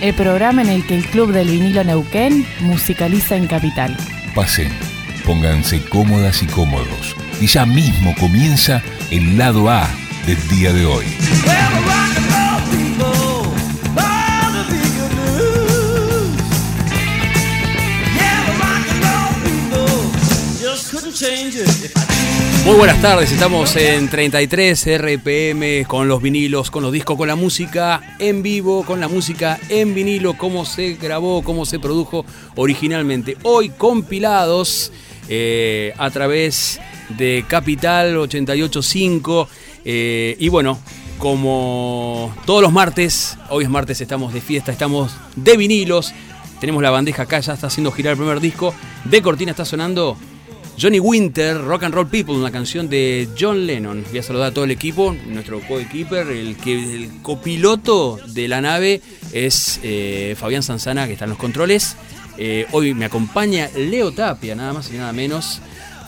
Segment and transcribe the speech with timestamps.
[0.00, 3.96] El programa en el que el Club del Vinilo Neuquén musicaliza en Capital.
[4.34, 4.70] Pasen,
[5.24, 7.16] pónganse cómodas y cómodos.
[7.40, 9.88] Y ya mismo comienza el lado A
[10.26, 11.04] del día de hoy.
[22.64, 27.36] Muy buenas tardes, estamos en 33 RPM con los vinilos, con los discos, con la
[27.36, 32.24] música en vivo, con la música en vinilo, cómo se grabó, cómo se produjo
[32.56, 33.36] originalmente.
[33.42, 34.92] Hoy compilados
[35.28, 36.80] eh, a través
[37.10, 39.46] de Capital 885
[39.84, 40.78] eh, y bueno,
[41.18, 46.14] como todos los martes, hoy es martes, estamos de fiesta, estamos de vinilos,
[46.60, 50.16] tenemos la bandeja acá, ya está haciendo girar el primer disco, de Cortina está sonando
[50.76, 54.04] Johnny Winter, Rock and Roll People, una canción de John Lennon.
[54.10, 58.60] Voy a saludar a todo el equipo, nuestro co-keeper, el, que, el copiloto de la
[58.60, 59.00] nave
[59.32, 61.96] es eh, Fabián Sanzana, que está en los controles.
[62.38, 65.60] Eh, hoy me acompaña Leo Tapia, nada más y nada menos,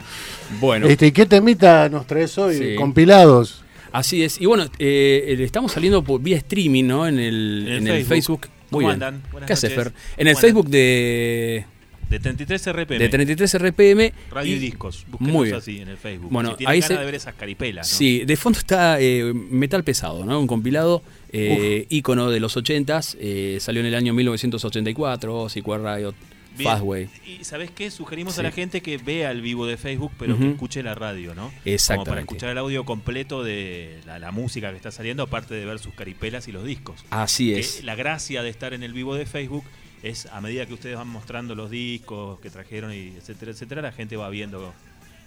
[0.59, 0.87] Bueno.
[0.87, 2.57] Este, ¿Y qué temita nos traes hoy?
[2.57, 2.75] Sí.
[2.75, 3.63] Compilados.
[3.91, 4.41] Así es.
[4.41, 7.07] Y bueno, eh, estamos saliendo por, vía streaming, ¿no?
[7.07, 8.41] En el, En el en el Facebook.
[8.41, 8.60] Facebook.
[8.71, 9.03] Muy ¿Cómo bien.
[9.03, 9.21] andan?
[9.31, 9.73] Buenas ¿Qué noches.
[9.73, 9.93] Fer?
[10.17, 10.71] En el ¿Cómo Facebook andan?
[10.71, 11.65] de,
[12.09, 12.99] De 33 RPM.
[12.99, 14.13] de 33 RPM.
[14.31, 15.05] Radio y, discos.
[15.09, 15.55] Búsquenos Muy bien.
[15.57, 16.29] así en el Facebook.
[16.31, 17.91] Bueno, si tienen ahí ganas se- de ver esas caripelas.
[17.91, 17.97] ¿no?
[17.97, 20.39] Sí, de fondo está eh, Metal Pesado, ¿no?
[20.39, 23.15] Un compilado eh, ícono de los 80s.
[23.19, 26.13] eh, salió en el año 1984, Sequel Riot,
[26.57, 26.69] Bien.
[26.69, 27.09] Fastway.
[27.25, 27.89] Y ¿sabes qué?
[27.91, 28.39] Sugerimos Sí.
[28.41, 31.43] a la gente que vea el vivo de Facebook, pero que escuche la radio, ¿no?
[31.43, 32.19] Como para Exactamente.
[32.21, 35.93] escuchar el audio completo de la, la música que está saliendo, aparte de ver sus
[35.93, 37.03] caripelas y los discos.
[37.09, 37.83] Así Que es.
[37.83, 39.63] la gracia de estar en el vivo de Facebook
[40.03, 43.91] es a medida que ustedes van mostrando los discos que trajeron y etcétera, etcétera, la
[43.91, 44.73] gente va viendo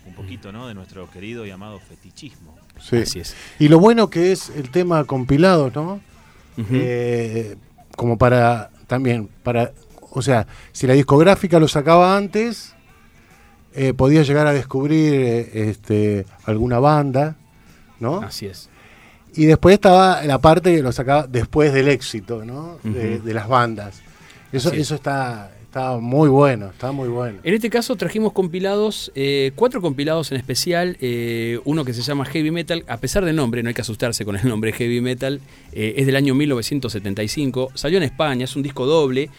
[0.06, 0.68] un poquito, ¿no?
[0.68, 2.54] De nuestro querido y amado fetichismo.
[2.80, 2.96] Sí.
[2.96, 3.34] Así es.
[3.58, 6.00] Y lo bueno que es el tema compilado, ¿no?
[6.70, 7.56] Eh,
[7.96, 9.72] como para también para
[10.18, 12.74] o sea si la discográfica lo sacaba antes
[13.74, 17.36] eh, podía llegar a descubrir eh, este alguna banda
[18.00, 18.68] no Así es.
[19.34, 23.48] y después estaba la parte que lo sacaba después del éxito no de, de las
[23.48, 24.00] bandas.
[24.52, 27.40] Eso Así eso está está muy bueno está muy bueno.
[27.42, 32.24] En este caso trajimos compilados, eh, cuatro compilados en especial, eh, uno que se llama
[32.26, 35.40] Heavy Metal, a pesar del nombre, no hay que asustarse con el nombre Heavy Metal,
[35.72, 39.30] eh, es del año 1975, salió en España, es un disco doble,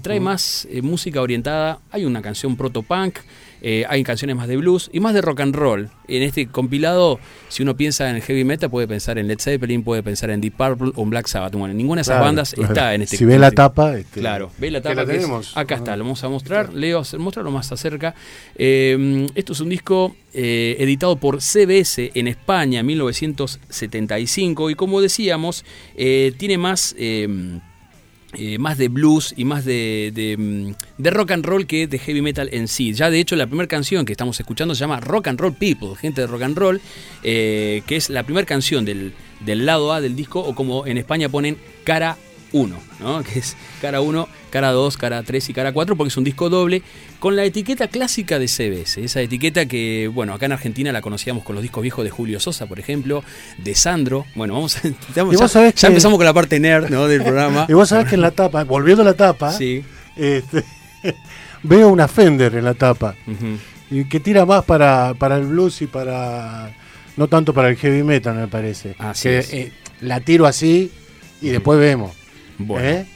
[0.00, 3.18] trae más música orientada, hay una canción proto-punk,
[3.66, 5.88] eh, hay canciones más de blues y más de rock and roll.
[6.06, 10.02] En este compilado, si uno piensa en Heavy Metal, puede pensar en Led Zeppelin, puede
[10.02, 11.54] pensar en Deep Purple o en Black Sabbath.
[11.54, 12.72] Bueno, ninguna de esas Claro, bandas claro.
[12.74, 14.94] está en este si ve la tapa este, Claro, ve la que tapa.
[14.96, 15.56] la que es- tenemos.
[15.56, 15.78] acá Ah.
[15.78, 16.74] está, lo vamos a mostrar.
[16.74, 18.14] Leo, mostrarlo más acerca.
[18.56, 25.00] Eh, esto es un disco eh, editado por CBS en España en 1975 y como
[25.00, 25.64] decíamos,
[25.96, 26.94] tiene más...
[28.36, 31.98] eh, más de blues y más de, de, mm, de rock and roll que de
[31.98, 32.92] heavy metal en sí.
[32.92, 35.96] Ya de hecho la primera canción que estamos escuchando se llama Rock and Roll People,
[35.96, 36.80] gente de rock and roll,
[37.22, 40.98] eh, que es la primera canción del, del lado A del disco o como en
[40.98, 42.16] España ponen cara
[42.54, 43.22] 1, ¿no?
[43.32, 46.48] que es cara 1, cara 2, cara 3 y cara 4 porque es un disco
[46.48, 46.82] doble
[47.18, 51.42] con la etiqueta clásica de CBS, esa etiqueta que, bueno, acá en Argentina la conocíamos
[51.44, 53.22] con los discos viejos de Julio Sosa, por ejemplo,
[53.58, 54.24] de Sandro.
[54.34, 54.80] Bueno, vamos a...
[55.14, 57.06] ya, sabés ya que- empezamos con la parte nerd ¿no?
[57.08, 57.66] del programa.
[57.68, 59.82] y vos sabés que en la tapa volviendo a la tapa Sí.
[60.16, 60.64] este,
[61.62, 63.14] veo una Fender en la tapa
[63.90, 66.72] y que tira más para, para el blues y para
[67.16, 69.52] no tanto para el heavy metal me parece Así que es.
[69.52, 70.90] eh, la tiro así
[71.40, 72.12] y después vemos
[72.58, 72.86] Bueno.
[72.88, 73.06] ¿Eh?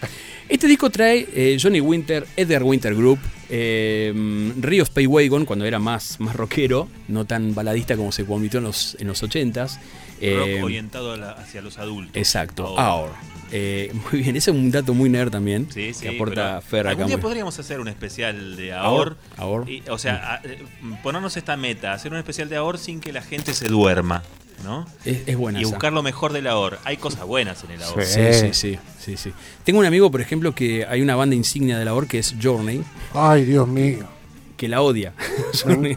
[0.48, 3.18] Este disco trae eh, Johnny Winter, Edgar Winter Group,
[3.50, 4.12] eh,
[4.60, 8.96] Río Wagon cuando era más, más rockero, no tan baladista como se convirtió en los,
[8.98, 9.74] en los 80s.
[9.74, 9.78] Rock
[10.20, 12.16] Eh, orientado la- hacia los adultos.
[12.16, 13.12] Exacto, Ahora.
[13.52, 15.68] Eh, muy bien, ese es un dato muy nerd también.
[15.72, 16.90] Sí, sí, que aporta Fer acá.
[16.90, 18.72] Algún día muy- podríamos hacer un especial de.
[18.74, 19.16] Ahor.
[19.66, 20.42] Y, o sea, a-
[21.02, 24.22] ponernos esta meta, hacer un especial de Ahor sin que la gente se duerma,
[24.64, 24.86] ¿no?
[25.04, 25.70] Es, es buena Y esa.
[25.70, 26.78] buscar lo mejor del Ahor.
[26.84, 28.04] Hay cosas buenas en el Ahor.
[28.04, 28.20] Sí.
[28.52, 29.32] Sí, sí, sí.
[29.64, 32.82] Tengo un amigo, por ejemplo, que hay una banda insignia de labor que es Journey,
[33.14, 34.06] Ay, Dios mío.
[34.56, 35.12] que la odia.
[35.62, 35.96] Journey.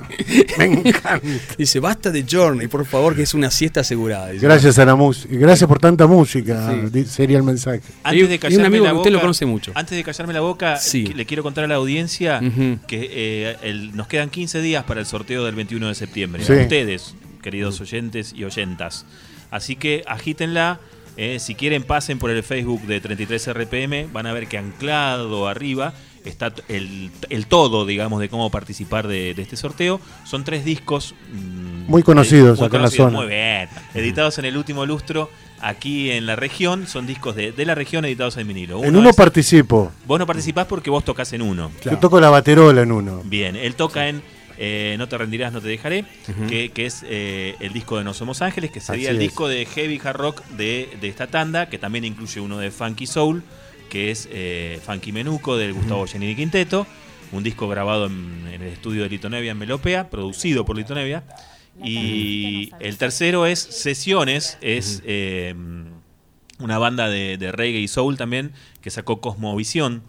[0.60, 1.20] Me encanta.
[1.58, 4.30] Dice, basta de Journey, por favor, que es una siesta asegurada.
[4.30, 4.46] Dice.
[4.46, 5.34] Gracias a la música.
[5.36, 6.72] Gracias por tanta música.
[6.94, 7.06] Sí.
[7.06, 7.82] Sería el mensaje.
[8.04, 9.72] Antes de un callarme amigo la boca, usted lo conoce mucho.
[9.74, 12.40] Antes de callarme la boca, le quiero contar a la audiencia
[12.88, 16.44] que eh, el- nos quedan 15 días para el sorteo del 21 de septiembre.
[16.46, 16.54] Sí.
[16.54, 19.06] A ustedes, queridos oyentes y oyentas.
[19.50, 20.80] Así que agítenla.
[21.18, 24.12] eh, si quieren, pasen por el Facebook de 33RPM.
[24.14, 25.94] Van a ver que anclado arriba
[26.24, 30.00] está el, el todo, digamos, de cómo participar de, de este sorteo.
[30.24, 31.14] Son tres discos.
[31.34, 33.18] mm, Muy conocidos muy acá en la zona.
[33.18, 33.68] Muy bien.
[33.94, 35.30] Editados en el último lustro.
[35.64, 38.84] Aquí en la región, son discos de, de la región editados en vinilo.
[38.84, 39.92] en uno es- participo.
[40.08, 41.72] Vos no participás porque vos tocas en uno.
[41.84, 43.22] Yo toco la baterola en uno.
[43.26, 44.24] Bien, él toca en
[44.58, 46.06] eh, No te rendirás, no te dejaré,
[46.50, 49.30] que, que es eh, el disco de No Somos Ángeles, que sería Así el es.
[49.30, 53.08] disco de heavy hard rock de, de esta tanda, que también incluye uno de Funky
[53.08, 53.44] Soul,
[53.90, 56.88] que es eh, Funky Menuco del Gustavo Giannini Quinteto,
[57.32, 60.94] un disco grabado en, en el estudio de Lito Nevia en Melopea, producido por Lito
[60.96, 61.24] Nevia.
[61.84, 65.56] Y el tercero es Sesiones, es eh,
[66.60, 68.52] una banda de, de reggae y soul también
[68.82, 70.04] que sacó Cosmovisión.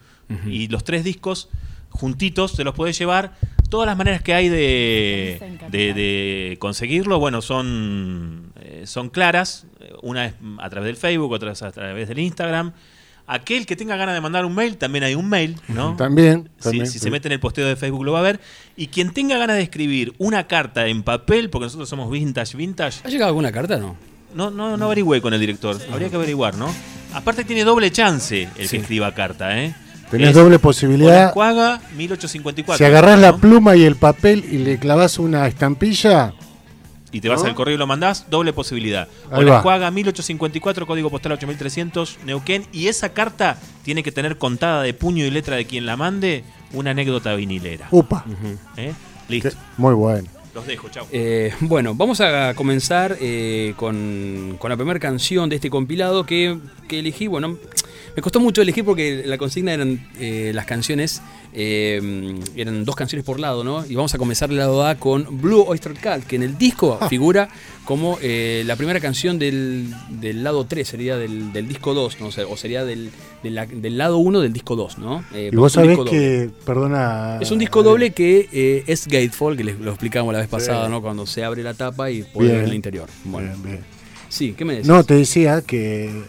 [0.46, 1.50] Y los tres discos
[1.92, 3.32] juntitos se los puedes llevar.
[3.70, 9.66] Todas las maneras que hay de, de, de conseguirlo, bueno, son, eh, son claras.
[10.02, 12.72] Una es a través del Facebook, otra es a través del Instagram.
[13.26, 15.94] Aquel que tenga ganas de mandar un mail, también hay un mail, ¿no?
[15.96, 16.50] También.
[16.58, 16.98] Si, también, si sí.
[16.98, 18.40] se mete en el posteo de Facebook lo va a ver.
[18.76, 23.00] Y quien tenga ganas de escribir una carta en papel, porque nosotros somos vintage, vintage,
[23.04, 23.96] ¿Ha llegado alguna carta no?
[24.34, 25.78] no, no, no averigüé con el director.
[25.90, 26.68] Habría que averiguar, ¿no?
[27.14, 28.76] Aparte tiene doble chance el Sí.
[28.76, 29.74] que escriba carta, ¿eh?
[30.12, 31.32] Tenés Es doble posibilidad.
[31.32, 32.76] Cuaga 1854.
[32.76, 36.34] Si agarrás la pluma y el papel y le clavas una estampilla,
[37.10, 37.48] y te vas ¿no?
[37.48, 39.08] al correo y lo mandás, doble posibilidad.
[39.30, 42.66] Cuaga 1854, código postal 8300, Neuquén.
[42.72, 46.44] Y esa carta tiene que tener contada de puño y letra de quien la mande
[46.74, 47.88] una anécdota vinilera.
[47.90, 48.26] upa.
[48.76, 48.92] ¿eh?
[49.30, 49.48] Listo.
[49.78, 50.28] Muy bueno.
[50.54, 51.06] Los dejo, chao.
[51.10, 56.58] Eh, bueno, vamos a comenzar eh, con, con la primera canción de este compilado que,
[56.86, 57.28] que elegí.
[57.28, 57.56] Bueno,
[58.14, 61.22] me costó mucho elegir porque la consigna eran eh, las canciones,
[61.54, 63.86] eh, eran dos canciones por lado, ¿no?
[63.86, 66.98] Y vamos a comenzar el lado A con Blue Oyster Cult, que en el disco
[67.08, 67.48] figura
[67.84, 72.26] como eh, la primera canción del, del lado 3, sería del, del disco 2, ¿no?
[72.26, 73.10] O, sea, o sería del,
[73.42, 75.24] del lado 1 del disco 2, ¿no?
[75.34, 77.38] Y vos es un sabés que, perdona.
[77.40, 81.00] Es un disco doble que es Gatefold, que les lo explicamos la vez pasada, ¿no?
[81.00, 83.08] Cuando se abre la tapa y puede ver el interior.
[83.24, 83.84] Bueno, Bien, bien.
[84.28, 84.88] sí, ¿qué me decís?
[84.88, 86.22] No, te decía que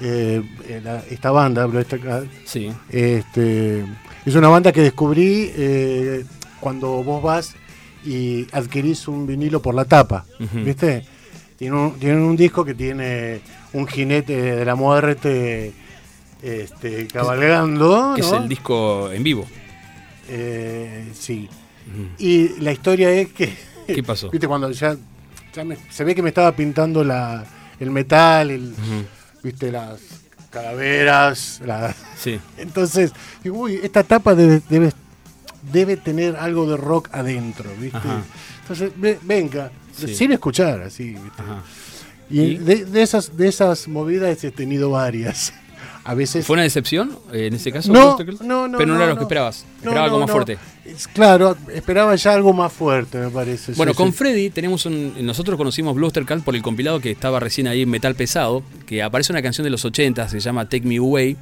[0.00, 0.42] eh,
[0.82, 1.68] la- esta banda,
[2.44, 3.84] Sí, este,
[4.26, 6.24] es una banda que descubrí eh,
[6.60, 7.54] cuando vos vas
[8.04, 10.24] y adquirís un vinilo por la tapa.
[10.52, 11.04] ¿viste?
[11.56, 13.40] Tienen un, tienen un disco que tiene
[13.72, 15.72] un jinete de la muerte
[16.42, 18.36] este, cabalgando, que es ¿no?
[18.38, 19.46] el disco en vivo.
[20.28, 21.48] Eh, sí.
[22.18, 23.54] Y la historia es que,
[23.86, 24.30] ¿Qué pasó?
[24.32, 24.96] viste, cuando ya,
[25.54, 27.44] ya me- se ve que me estaba pintando la,
[27.78, 28.74] el metal, el.
[29.44, 30.00] Viste, las
[30.50, 34.92] calaveras, la- Sí, entonces, digo, uy, esta tapa debe, debe,
[35.72, 37.98] debe tener algo de rock adentro, ¿viste?
[37.98, 38.22] Ajá.
[38.62, 40.12] Entonces, ve- venga, Sí.
[40.14, 41.40] sin escuchar, así, ¿viste?
[41.42, 41.62] ajá.
[42.30, 42.58] Y, ¿Y?
[42.58, 45.52] De, de esas, de esas movidas he tenido varias.
[46.06, 46.44] A veces...
[46.46, 47.90] ¿Fue una decepción eh, en ese caso?
[47.92, 49.64] No, no, no, Pero no, no, era lo que esperabas.
[49.78, 50.58] Esperaba algo más fuerte.
[51.14, 53.72] Claro, esperaba ya algo más fuerte, me parece.
[53.72, 54.18] Bueno, sí, con sí.
[54.18, 55.14] Freddy tenemos un.
[55.24, 59.02] Nosotros conocimos Bluster Cult por el compilado que estaba recién ahí en Metal Pesado, que
[59.02, 61.38] aparece una canción de los 80, se llama Take Me Away.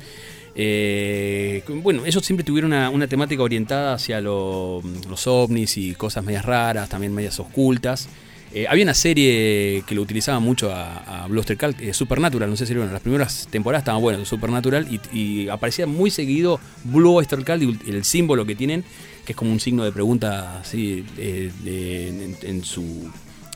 [0.55, 6.25] Eh, bueno, ellos siempre tuvieron una, una temática orientada hacia lo- los ovnis y cosas
[6.25, 8.09] medias raras, también medias ocultas.
[8.55, 12.57] Eh, había una serie que lo utilizaba mucho a, a Bluster Cult, eh, Supernatural, no
[12.57, 17.15] sé si bueno, las primeras temporadas estaban buenas, Supernatural, y, y aparecía muy seguido Blue
[17.15, 18.85] Oyster Cult y el símbolo que tienen,
[19.25, 23.11] que es como un signo de pregunta así eh, de- en, en su,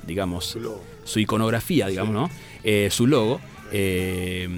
[0.07, 0.57] digamos,
[1.05, 2.31] su iconografía, digamos, ¿no?
[2.65, 3.41] Eh, su logo.
[3.73, 4.49] eh,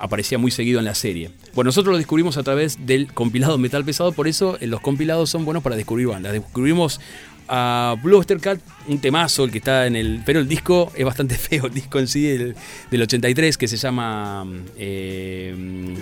[0.00, 1.32] aparecía muy seguido en la serie.
[1.54, 5.44] Bueno, nosotros lo descubrimos a través del compilado Metal Pesado, por eso los compilados son
[5.44, 6.32] buenos para descubrir bandas.
[6.34, 7.00] Descubrimos
[7.48, 10.20] a Blue Oyster Cult, un temazo, el que está en el.
[10.24, 12.54] Pero el disco es bastante feo, el disco en sí, el-
[12.90, 14.46] del 83, que se llama.
[14.76, 15.94] eh,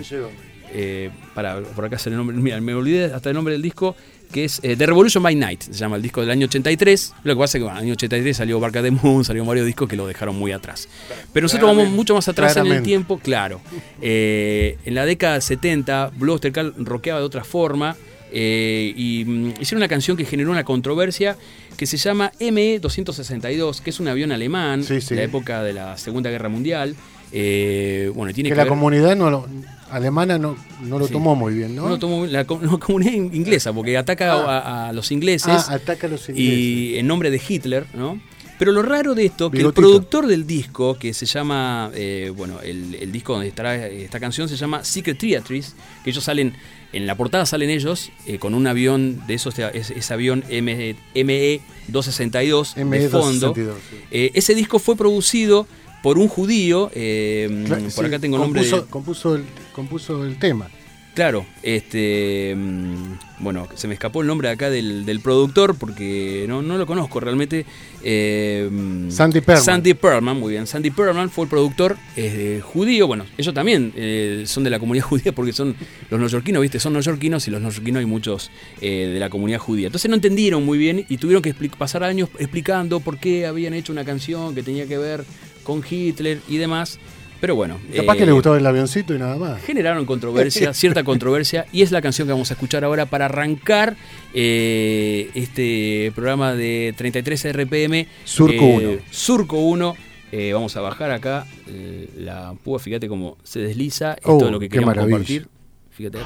[0.73, 3.95] eh, para, por acá sale el nombre, mira, me olvidé hasta el nombre del disco,
[4.33, 7.13] que es eh, The Revolution by Night, se llama el disco del año 83.
[7.23, 9.45] Lo que pasa es que bueno, en el año 83 salió Barca de Moon, salió
[9.45, 10.89] varios discos que lo dejaron muy atrás.
[11.31, 13.61] Pero nosotros vamos mucho más atrás en el tiempo, claro.
[14.01, 17.95] Eh, en la década 70, Blue Oyster Cult rockeaba de otra forma.
[18.39, 21.35] Eh, y mm, hicieron una canción que generó una controversia
[21.75, 25.09] que se llama ME-262, que es un avión alemán Sí, sí.
[25.09, 26.95] de la época de la Segunda Guerra Mundial.
[27.31, 29.47] Eh, bueno, tiene Que que, la ver- comunidad no lo-
[29.91, 31.13] alemana no, no lo Sí.
[31.13, 31.83] tomó muy bien, ¿no?
[31.83, 35.73] no lo tomó la, la comunidad in- inglesa, porque ataca a, a los ingleses ah,
[35.73, 36.53] ataca a los ingleses.
[36.53, 38.19] y en nombre de Hitler, ¿no?
[38.59, 39.81] Pero lo raro de esto, que Bigotito.
[39.81, 44.19] el productor del disco, que se llama, eh, bueno, el, el disco donde estará esta
[44.19, 46.53] canción se llama Secret Theatres, que ellos salen,
[46.93, 50.95] en la portada salen ellos eh, con un avión de esos, ese, ese avión ME,
[51.15, 53.47] ME-262 de ME fondo.
[53.47, 53.95] 262, sí.
[54.11, 55.67] Eh, ese disco fue producido
[56.01, 58.85] por un judío, eh, Claro, por sí, acá tengo el nombre de...
[58.85, 60.69] compuso, el, compuso el tema.
[61.17, 62.53] Claro, este.
[62.55, 66.85] mm, Bueno, se me escapó el nombre acá del, del productor porque no, no lo
[66.85, 67.65] conozco realmente.
[68.03, 69.63] eh, mm, Sandy Perlman.
[69.65, 70.67] Sandy Perlman, muy bien.
[70.67, 73.07] Sandy Perlman fue el productor eh, judío.
[73.07, 75.75] Bueno, ellos también eh, son de la comunidad judía porque son
[76.11, 76.79] los neoyorquinos, ¿viste?
[76.79, 79.87] Son neoyorquinos y los neoyorquinos hay muchos eh, de la comunidad judía.
[79.87, 83.91] Entonces no entendieron muy bien y tuvieron que pasar años explicando por qué habían hecho
[83.91, 85.25] una canción que tenía que ver
[85.63, 86.99] con Hitler y demás.
[87.39, 87.77] Pero bueno.
[87.95, 89.61] Capaz eh, que le gustaba el avioncito y nada más.
[89.61, 93.95] generaron controversia, cierta controversia, y es la canción que vamos a escuchar ahora para arrancar
[94.33, 98.07] eh, este programa de 33 RPM.
[98.23, 98.97] Surco eh, 1.
[99.11, 99.95] Surco 1.
[100.31, 104.13] Eh, vamos a bajar acá eh, la púa, fíjate cómo se desliza.
[104.15, 105.17] Esto Oh, es lo que maravilla.
[105.17, 105.47] compartir.
[105.91, 106.17] Fíjate.
[106.17, 106.23] Ahí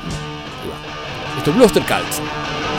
[0.69, 1.37] va.
[1.37, 2.70] Esto es Bluster Cult.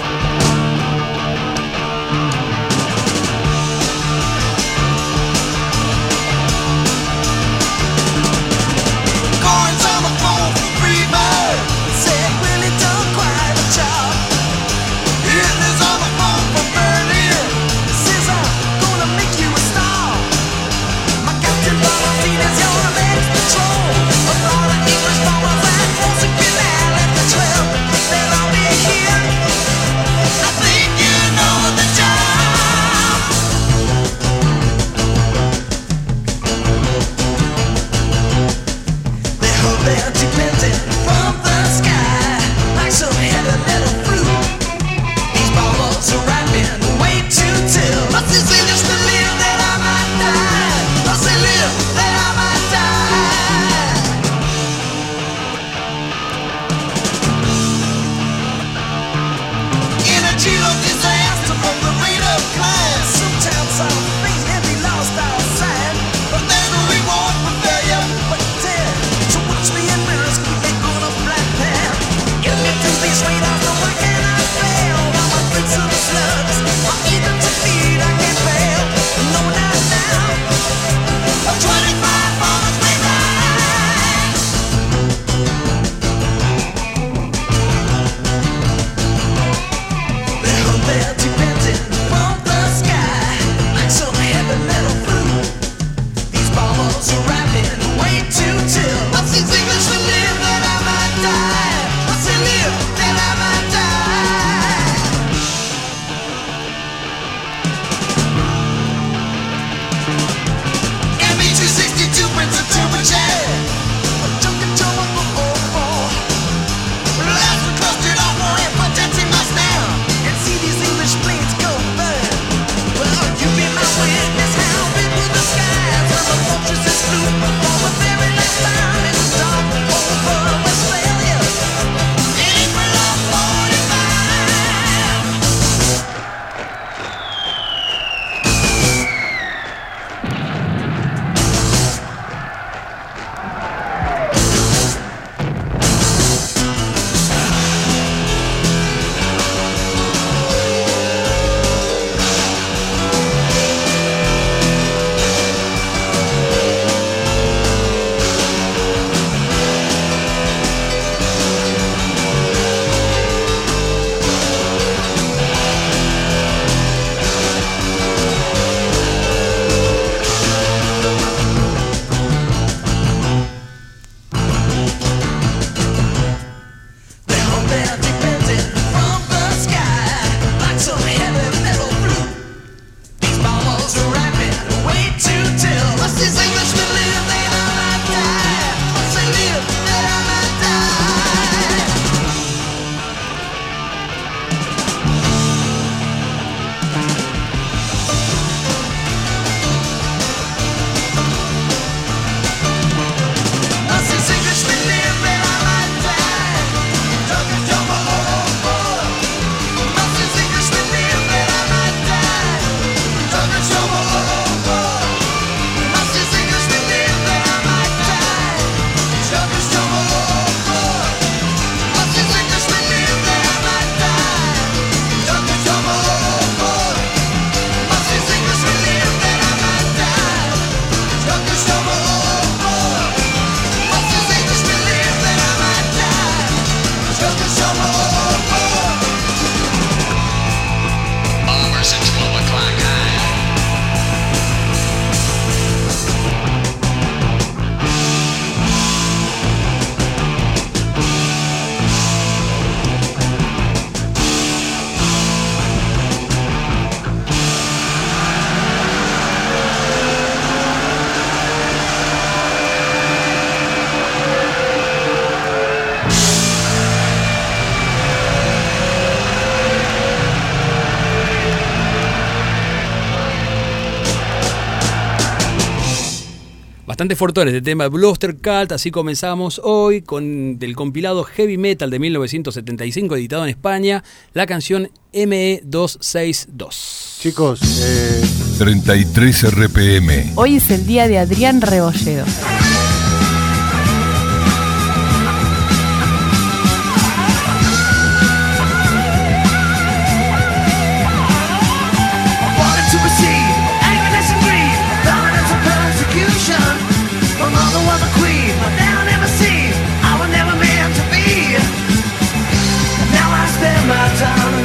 [277.12, 281.98] Bastante fuerte este tema Bluster Cult, así comenzamos hoy con del compilado Heavy Metal de
[281.98, 284.02] 1975 editado en España,
[284.32, 287.20] la canción E ME262.
[287.20, 288.22] Chicos, eh,
[288.56, 290.32] 33 RPM.
[290.36, 292.24] Hoy es el día de Adrián Rebolledo.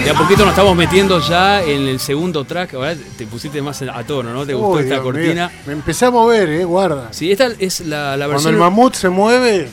[0.07, 3.81] De a poquito nos estamos metiendo ya en el segundo track, ahora te pusiste más
[3.81, 4.45] a tono, ¿no?
[4.45, 5.49] ¿Te gustó esta Dios cortina?
[5.49, 7.09] mío, me empecé a mover, eh, guarda.
[7.11, 9.67] Sí, esta es la, la Cuando versión el mamut se mueve,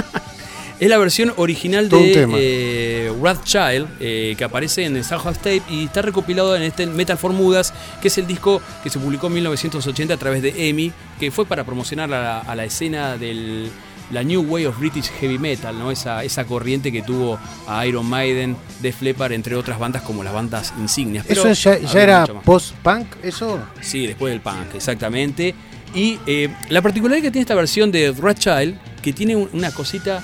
[0.80, 5.62] Es la versión original Todo de eh, Wrathchild, eh, que aparece en el Soundhouse Tape
[5.68, 9.26] y está recopilado en este Metal for Mudas, que es el disco que se publicó
[9.26, 13.18] en 1980 a través de EMI, que fue para promocionar a la, a la escena
[13.18, 13.70] del
[14.10, 15.90] la New Way of British Heavy Metal, ¿no?
[15.90, 20.32] esa, esa corriente que tuvo a Iron Maiden, Def Leppard, entre otras bandas como las
[20.32, 21.24] bandas insignias.
[21.26, 23.58] Pero eso ya, era post-punk, eso.
[23.80, 25.54] Sí, después del punk, exactamente.
[25.94, 30.22] Y eh, la particularidad que tiene esta versión de Child, que tiene un- una cosita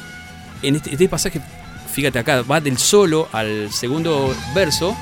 [0.62, 1.40] en este, este pasaje,
[1.92, 4.96] fíjate acá, va del solo al segundo verso,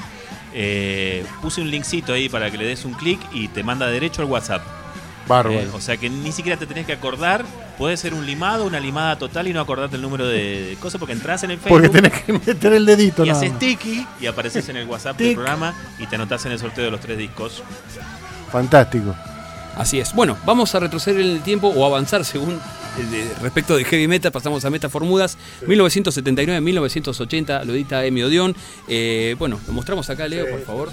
[0.54, 4.22] eh, puse un linkcito ahí para que le des un clic y te manda derecho
[4.22, 4.62] al WhatsApp.
[5.26, 5.60] Bárbaro.
[5.60, 7.44] Eh, o sea que ni siquiera te tenés que acordar.
[7.78, 10.98] Puede ser un limado, una limada total y no acordarte el número de, de cosas
[10.98, 14.06] porque entras en el Porque Facebook tenés que meter el dedito, y nada haces tiki
[14.20, 17.00] y apareces en el WhatsApp del programa y te anotás en el sorteo de los
[17.00, 17.62] tres discos.
[18.50, 19.14] Fantástico.
[19.76, 20.12] Así es.
[20.12, 22.60] Bueno, vamos a retroceder en el tiempo o avanzar según
[23.10, 24.30] de- respecto de Heavy Metal.
[24.32, 25.38] Pasamos a Meta Formudas.
[25.66, 28.54] 1979-1980, lo edita Emi Odeon.
[28.88, 30.92] Eh, bueno, lo mostramos acá, Leo, por favor.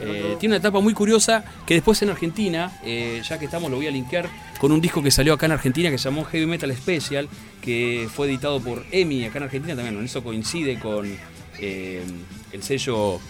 [0.00, 3.76] Eh, tiene una etapa muy curiosa que después en Argentina, eh, ya que estamos, lo
[3.76, 4.28] voy a linkear
[4.58, 7.28] con un disco que salió acá en Argentina que se llamó Heavy Metal Special,
[7.60, 9.94] que fue editado por Emi acá en Argentina también.
[9.94, 11.06] Bueno, eso coincide con
[11.58, 12.02] eh,
[12.52, 13.20] el sello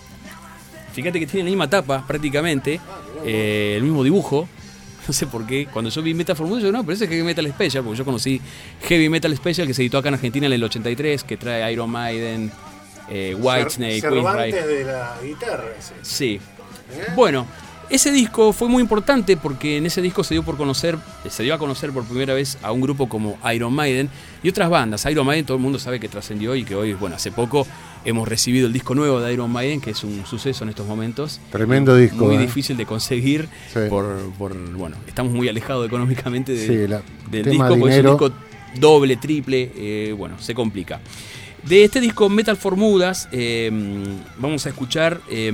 [0.94, 2.78] Fíjate que tiene la misma tapa prácticamente,
[3.24, 4.46] eh, el mismo dibujo.
[5.08, 5.66] No sé por qué.
[5.66, 8.04] Cuando yo vi Metal Formula, yo no, pero ese es Heavy Metal Special, porque yo
[8.04, 8.40] conocí
[8.82, 11.90] Heavy Metal Special que se editó acá en Argentina en el 83, que trae Iron
[11.90, 12.52] Maiden,
[13.08, 15.64] eh, Whitesnake, de la guitarra.
[15.78, 15.94] ese.
[16.02, 16.40] Sí.
[17.16, 17.46] Bueno,
[17.94, 21.54] ese disco fue muy importante porque en ese disco se dio por conocer, se dio
[21.54, 24.08] a conocer por primera vez a un grupo como Iron Maiden
[24.42, 25.04] y otras bandas.
[25.06, 27.66] Iron Maiden todo el mundo sabe que trascendió y que hoy, bueno, hace poco
[28.04, 31.40] hemos recibido el disco nuevo de Iron Maiden, que es un suceso en estos momentos.
[31.50, 32.38] Tremendo disco, Muy ¿eh?
[32.38, 33.80] difícil de conseguir Sí.
[33.88, 38.10] por, por, bueno, estamos muy alejados económicamente de- Sí, la- del disco, porque es un
[38.10, 38.32] disco
[38.80, 41.00] doble, triple, eh, bueno, se complica.
[41.62, 43.70] De este disco Metal Formudas eh,
[44.38, 45.52] vamos a escuchar eh,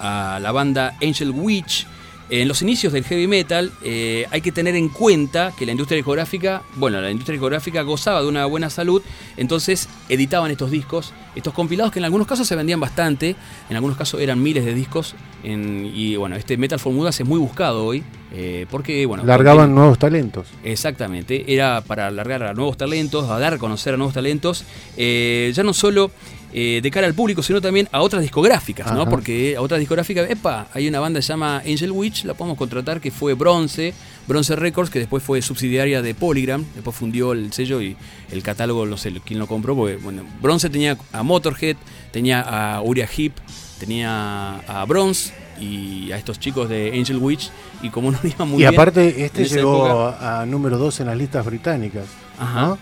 [0.00, 1.86] a la banda Angel Witch.
[2.32, 5.96] En los inicios del heavy metal eh, hay que tener en cuenta que la industria
[5.96, 9.02] discográfica, bueno, la industria discográfica gozaba de una buena salud,
[9.36, 13.34] entonces editaban estos discos, estos compilados que en algunos casos se vendían bastante,
[13.68, 17.40] en algunos casos eran miles de discos, en- y bueno, este Metal Formulas es muy
[17.40, 19.24] buscado hoy, eh, porque bueno...
[19.24, 20.46] Largaban nuevos talentos.
[20.62, 24.62] Exactamente, era para alargar a nuevos talentos, a dar a conocer a nuevos talentos,
[24.96, 26.12] eh, ya no solo
[26.52, 29.08] eh, de cara al público, sino también a otras discográficas, ¿no?
[29.08, 32.58] Porque a otras discográficas, epa, hay una banda que se llama Angel Witch, la podemos
[32.58, 33.94] contratar, que fue Bronce,
[34.26, 37.96] Bronce Records, que después fue subsidiaria de Polygram, después fundió el sello y
[38.32, 41.76] el catálogo, no sé quién lo compró, porque bueno, Bronce tenía a Motorhead,
[42.10, 43.32] tenía a Uriah Heep,
[43.78, 47.50] tenía a Bronze y a estos chicos de Angel Witch,
[47.82, 48.74] y como no iba muy y bien.
[48.74, 52.04] aparte, este llegó época- a, número 2 en las listas británicas.
[52.38, 52.66] Ajá.
[52.68, 52.78] ¿no?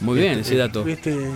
[0.00, 0.82] Muy bien, Este, ese dato.
[0.82, 1.30] ¿Viste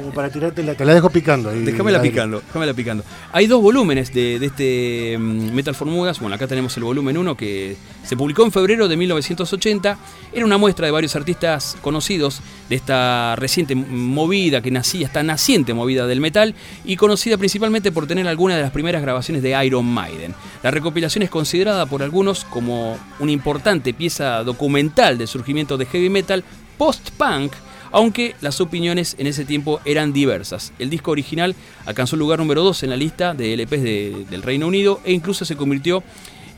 [0.00, 1.50] Como para tirarte la, te la dejo picando.
[1.50, 3.04] ahí, Déjamela picando, déjamela picando.
[3.32, 6.18] Hay dos volúmenes de, de este mm, Metal Formulas.
[6.20, 9.98] Bueno, acá tenemos el volumen 1 que se publicó en febrero de 1980.
[10.32, 15.74] Era una muestra de varios artistas conocidos de esta reciente movida que nacía, esta naciente
[15.74, 19.84] movida del metal y conocida principalmente por tener algunas de las primeras grabaciones de Iron
[19.84, 20.34] Maiden.
[20.62, 26.08] La recopilación es considerada por algunos como una importante pieza documental del surgimiento de heavy
[26.08, 26.44] metal
[26.78, 27.52] post-punk
[27.92, 30.72] aunque las opiniones en ese tiempo eran diversas.
[30.78, 31.54] El disco original
[31.86, 35.12] alcanzó el lugar número 2 en la lista de LPs de- del Reino Unido e
[35.12, 36.02] incluso se convirtió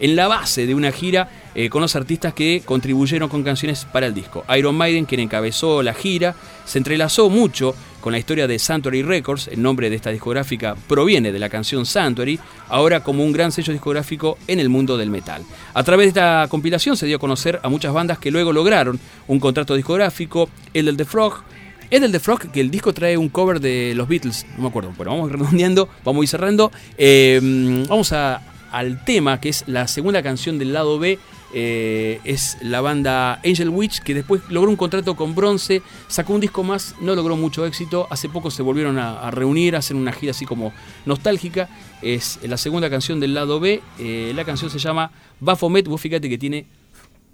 [0.02, 4.06] en la base de una gira eh, con los artistas que contribuyeron con canciones para
[4.06, 4.44] el disco.
[4.56, 6.34] Iron Maiden, quien encabezó la gira,
[6.66, 11.30] se entrelazó mucho con la historia de Sanctuary Records, el nombre de esta discográfica proviene
[11.30, 12.38] de la canción Sanctuary,
[12.68, 15.42] ahora como un gran sello discográfico en el mundo del metal.
[15.72, 18.98] A través de esta compilación se dio a conocer a muchas bandas que luego lograron
[19.28, 21.44] un contrato discográfico, el del The Frog,
[21.90, 24.92] del The Frog, que el disco trae un cover de los Beatles, no me acuerdo,
[24.98, 26.72] pero vamos redondeando, vamos a ir cerrando.
[26.98, 28.40] Eh, vamos a-
[28.72, 31.18] al tema, que es la segunda canción del lado B,
[31.54, 36.40] eh, es la banda Angel Witch, que después logró un contrato con Bronce, sacó un
[36.40, 39.96] disco más, no logró mucho éxito, hace poco se volvieron a, a reunir, a hacer
[39.96, 40.72] una gira así como
[41.04, 41.68] nostálgica,
[42.00, 46.28] es la segunda canción del lado B, eh, la canción se llama Baphomet, vos fíjate
[46.28, 46.66] que tiene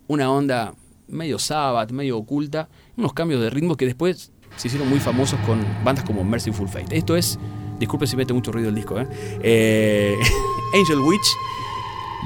[0.09, 0.75] una onda
[1.07, 5.65] medio Sabbath, medio oculta, unos cambios de ritmo que después se hicieron muy famosos con
[5.85, 6.97] bandas como Merciful Fate.
[6.97, 7.39] Esto es,
[7.79, 9.07] disculpe si mete mucho ruido el disco, ¿eh?
[9.43, 10.17] Eh,
[10.75, 11.27] Angel Witch,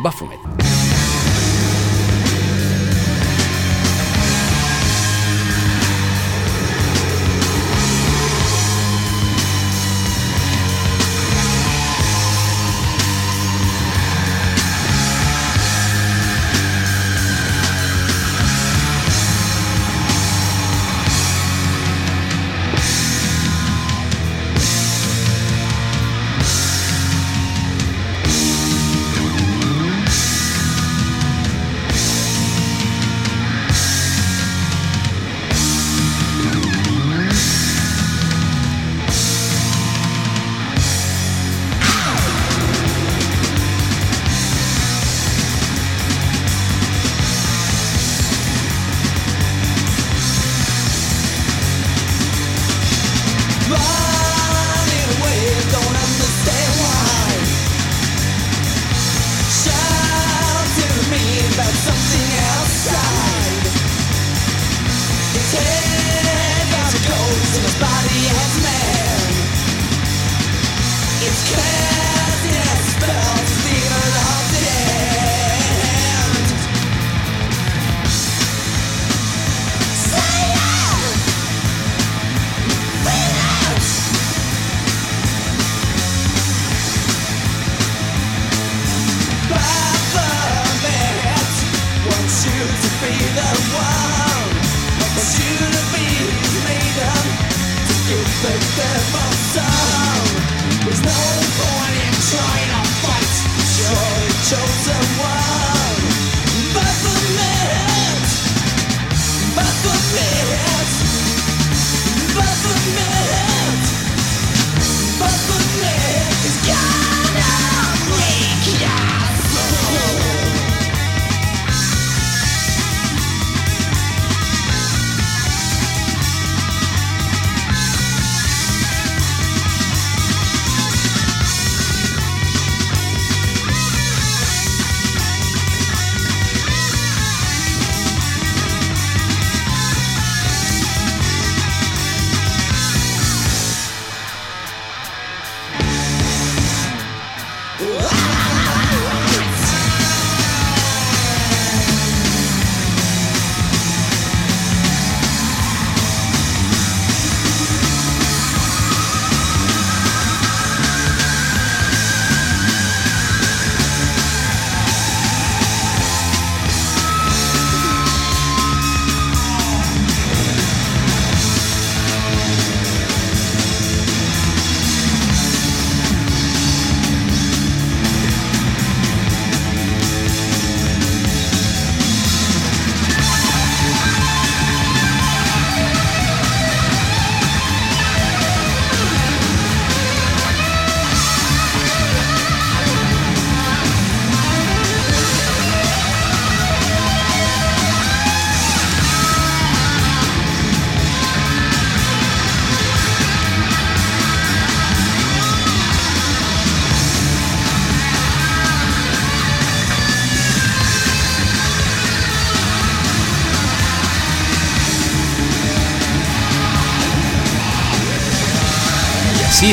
[0.02, 0.81] Baphomet.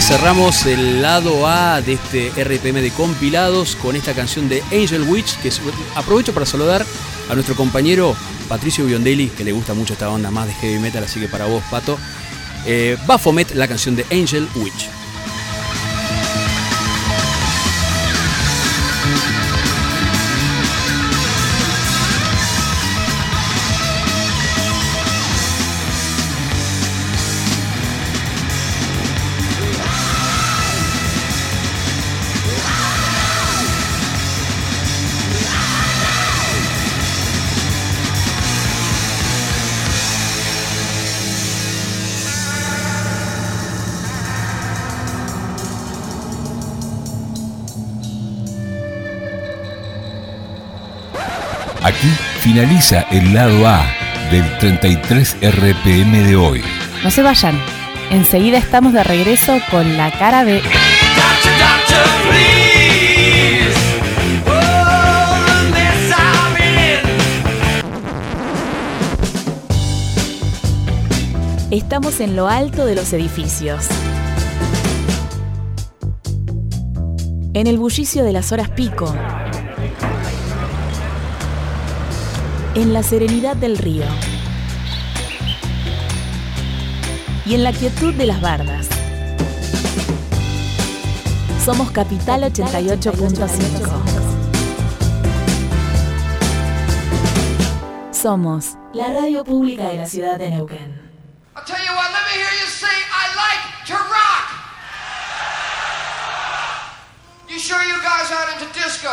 [0.09, 5.37] Cerramos el lado A de este RPM de compilados con esta canción de Angel Witch,
[5.37, 5.51] que
[5.93, 6.83] aprovecho para saludar
[7.29, 8.15] a nuestro compañero
[8.47, 11.45] Patricio Biondelli, que le gusta mucho esta onda más de heavy metal, así que para
[11.45, 11.99] vos, Pato.
[12.65, 14.89] Eh, Baphomet, la canción de Angel Witch.
[52.39, 53.85] Finaliza el lado A
[54.31, 56.63] del 33 RPM de hoy.
[57.03, 57.59] No se vayan.
[58.11, 60.61] Enseguida estamos de regreso con la cara de.
[60.61, 60.63] Oh,
[62.33, 62.99] in.
[71.71, 73.87] Estamos en lo alto de los edificios.
[77.53, 79.13] En el bullicio de las horas pico.
[82.75, 84.05] En la serenidad del río.
[87.45, 88.87] Y en la quietud de las bardas.
[91.65, 94.19] Somos Capital 88.5.
[98.11, 101.09] Somos la radio pública de la ciudad de Neuquén.
[107.49, 109.09] You sure you guys aren't into disco?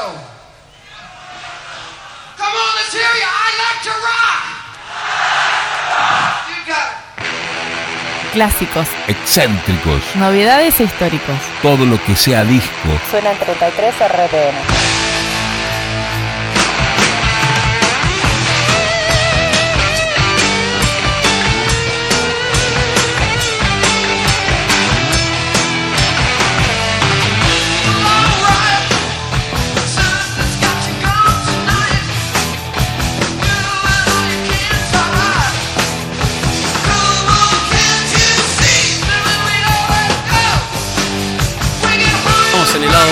[8.33, 11.37] Clásicos, Excéntricos, novedades e históricos.
[11.63, 14.96] todo lo que sea disco, Suena en 33 RPM.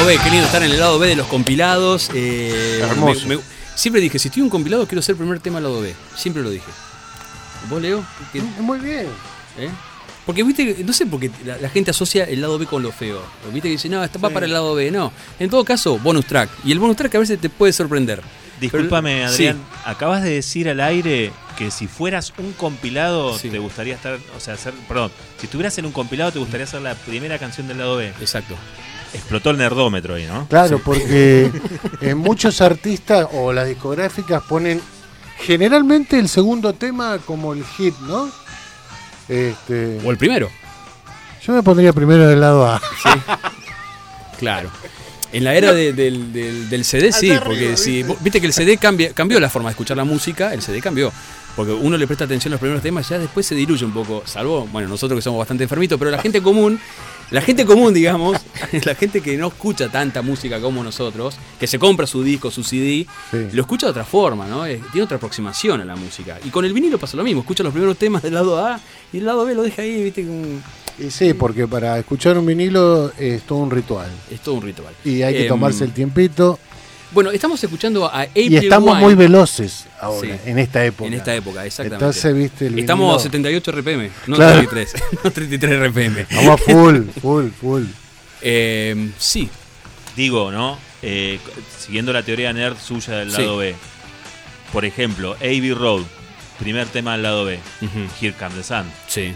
[0.04, 2.10] Lado B, qué lindo estar en el lado B de los compilados.
[2.14, 3.26] eh, Hermoso.
[3.26, 3.42] me- me-
[3.74, 5.94] siempre dije, si estoy un compilado quiero ser el primer tema del lado B.
[6.16, 6.66] Siempre lo dije.
[7.70, 8.04] ¿Vos, Leo?
[8.32, 9.06] ¿Qué- Muy bien.
[9.58, 9.70] ¿Eh?
[10.26, 12.92] Porque viste, no sé por qué la, la gente asocia el lado B con lo
[12.92, 13.22] feo.
[13.52, 14.90] Viste que dice, no, esto va para el lado B.
[14.90, 16.48] No, en todo caso, bonus track.
[16.64, 18.22] Y el bonus track a veces te puede sorprender.
[18.60, 19.56] Discúlpame, Pero- Adrián.
[19.56, 19.62] sí.
[19.84, 23.48] Acabas de decir al aire que si fueras un compilado, Sí.
[23.50, 24.18] te gustaría estar.
[24.36, 24.72] O sea, hacer.
[24.88, 28.08] Perdón, si estuvieras en un compilado, te gustaría hacer la primera canción del lado B.
[28.20, 28.54] Exacto.
[29.14, 30.46] Explotó el nerdómetro ahí, ¿no?
[30.48, 31.50] Claro, porque
[32.00, 34.80] en muchos artistas o las discográficas ponen
[35.38, 38.28] generalmente el segundo tema como el hit, ¿no?
[39.28, 40.50] Este, O el primero.
[41.46, 42.80] yo me pondría primero del lado A.
[44.38, 44.70] Claro.
[45.32, 48.76] En la era de- del, del- del CD sí, porque si viste que el CD
[48.76, 51.12] cambia, cambió la forma de escuchar la música, el CD cambió.
[51.56, 54.22] Porque uno le presta atención a los primeros temas, ya después se diluye un poco,
[54.26, 56.80] salvo, bueno, nosotros que somos bastante enfermitos, pero la gente común,
[57.30, 58.38] la gente común, digamos,
[58.84, 62.64] la gente que no escucha tanta música como nosotros, que se compra su disco, su
[62.64, 63.38] CD, Sí.
[63.52, 64.64] lo escucha de otra forma, ¿no?
[64.64, 66.38] Tiene otra aproximación a la música.
[66.44, 68.80] Y con el vinilo pasa lo mismo, escucha los primeros temas del lado A
[69.12, 70.60] y el lado B lo deja ahí, viste, como-
[70.98, 74.08] Y sí, porque para escuchar un vinilo es todo un ritual.
[74.30, 74.92] es todo un ritual.
[75.04, 76.58] Y hay que Em, tomarse el tiempito.
[77.14, 79.00] Bueno, estamos escuchando a April Y estamos Wine.
[79.00, 80.50] muy veloces ahora, Sí.
[80.50, 81.06] en esta época.
[81.06, 82.04] En esta época, exactamente.
[82.04, 84.56] Entonces, viste, el Estamos a 78 RPM, no Claro.
[84.68, 84.94] 33.
[85.24, 86.26] no 33 RPM.
[86.34, 87.84] Vamos a full, full, full.
[88.42, 89.48] Eh, sí,
[90.16, 90.78] Digo, ¿no?
[91.02, 91.40] Eh,
[91.78, 93.42] siguiendo la teoría nerd suya del Sí.
[93.42, 93.74] lado B.
[94.72, 95.74] Por ejemplo, A.B.
[95.76, 96.02] Road,
[96.58, 97.58] primer tema del lado B.
[97.82, 97.98] Ujú.
[98.20, 98.84] Here Comes the Sun.
[99.08, 99.32] sí.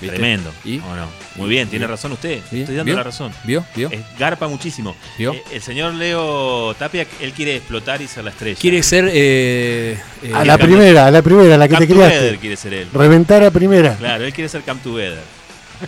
[0.00, 0.16] ¿Viste?
[0.16, 0.50] Tremendo.
[0.64, 0.78] ¿Y?
[0.78, 1.06] ¿O no?
[1.36, 2.38] Muy bien, tiene razón usted.
[2.50, 2.96] Estoy dando ¿Vio?
[2.96, 3.32] la razón.
[3.44, 3.64] ¿Vio?
[3.76, 3.90] ¿Vio?
[4.18, 4.96] Garpa muchísimo.
[5.18, 5.32] ¿Vio?
[5.34, 8.58] Eh, el señor Leo Tapia, él quiere explotar y ser la estrella.
[8.60, 9.10] Quiere ser.
[9.12, 12.38] eh, eh, A la primera, a la primera, la que Come te Together criaste.
[12.38, 12.88] quiere ser él.
[12.92, 13.94] Reventar a primera.
[13.96, 15.20] Claro, él quiere ser Come Together.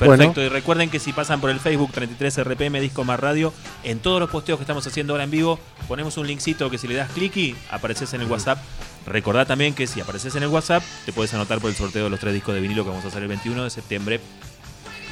[0.00, 0.46] Perfecto, Bueno.
[0.46, 3.52] y recuerden que si pasan por el Facebook 33 RPM Disco Más Radio,
[3.84, 6.88] en todos los posteos que estamos haciendo ahora en vivo, ponemos un linkcito que si
[6.88, 8.58] le das clic y apareces en el WhatsApp.
[9.06, 12.10] Recordá también que si apareces en el WhatsApp, te puedes anotar por el sorteo de
[12.10, 14.20] los tres discos de vinilo que vamos a hacer el 21 de septiembre.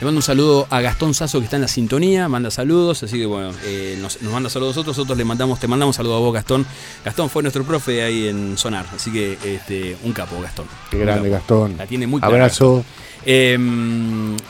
[0.01, 3.19] Le mando un saludo a Gastón Sasso que está en la sintonía, manda saludos, así
[3.19, 6.19] que bueno, eh, nos, nos manda saludos a nosotros, nosotros le mandamos, te mandamos saludos
[6.19, 6.65] a vos Gastón.
[7.05, 10.67] Gastón fue nuestro profe ahí en Sonar, así que este, un capo Gastón.
[10.91, 11.41] Qué Un grande, capo.
[11.41, 11.77] Gastón.
[11.79, 12.45] La tiene muy clara.
[13.25, 13.59] Eh,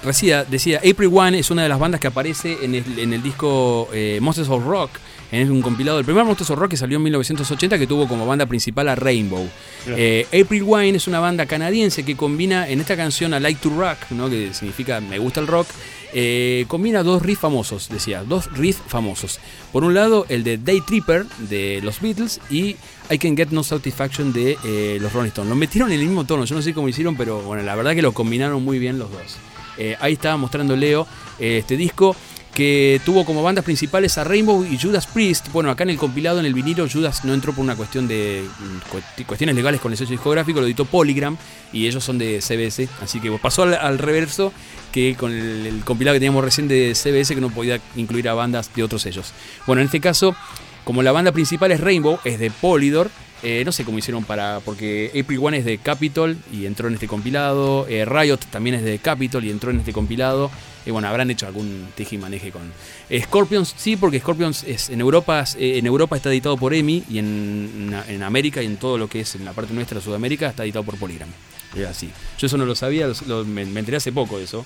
[0.05, 3.23] decía, decía, April One es una de las bandas que aparece en el, en el
[3.23, 4.91] disco eh, Monsters of Rock.
[5.31, 5.99] Es un compilado.
[5.99, 8.95] El primer Monsters of Rock que salió en 1980 que tuvo como banda principal a
[8.95, 9.47] Rainbow.
[9.87, 13.71] Eh, April Wine es una banda canadiense que combina en esta canción a Like to
[13.71, 14.31] Rock, ¿no?
[14.31, 15.67] que significa me gusta el rock.
[16.15, 19.39] eh, combina dos riffs famosos, decía, dos riffs famosos.
[19.73, 22.77] Por un lado, el de Day Tripper de los Beatles y
[23.11, 25.51] I Can Get No Satisfaction de eh, los Rolling Stones.
[25.51, 27.95] Lo metieron en el mismo tono, yo no sé cómo hicieron, pero bueno, la verdad
[27.95, 29.37] que lo combinaron muy bien los dos.
[29.77, 31.07] Eh, ahí estaba mostrando Leo
[31.39, 32.17] este disco
[32.59, 35.47] que tuvo como bandas principales a Rainbow y Judas Priest.
[35.53, 38.43] Bueno, acá en el compilado, en el vinilo, Judas no entró por una cuestión de
[38.45, 41.37] mm, cuesti- cuestiones legales con el sello discográfico, lo editó Polygram
[41.73, 42.89] y ellos son de CBS.
[43.01, 44.53] Así que pasó al, reverso
[44.91, 48.35] que con el, el compilado que teníamos recién de CBS que no podía incluir a
[48.35, 49.33] bandas de otros sellos.
[49.65, 50.35] Bueno, en este caso,
[50.83, 53.09] como la banda principal es Rainbow, es de Polydor.
[53.45, 54.59] eh, no sé cómo hicieron para.
[54.65, 57.87] Porque April One es de Capitol y entró en este compilado.
[57.89, 60.51] eh, Riot también es de Capitol y entró en este compilado.
[60.87, 62.73] Y bueno, habrán hecho algún teje y maneje con.
[63.21, 67.19] Scorpions, sí, porque Scorpions es, en, Europa, eh, en Europa está editado por EMI y
[67.19, 70.65] en, en América y en todo lo que es en la parte nuestra, Sudamérica, está
[70.65, 71.29] editado por Polygram.
[71.77, 72.09] Es así.
[72.39, 74.65] Yo eso no lo sabía, lo- lo- me, me enteré hace poco de eso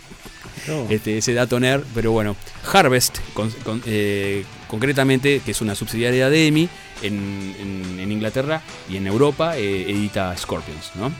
[0.88, 2.36] este, ese dato nerd, pero bueno,
[2.72, 6.68] Harvest, con- con- eh, concretamente, que es una subsidiaria de EMI
[7.02, 11.10] en, en- en Inglaterra y en Europa, eh, edita Scorpions, ¿no?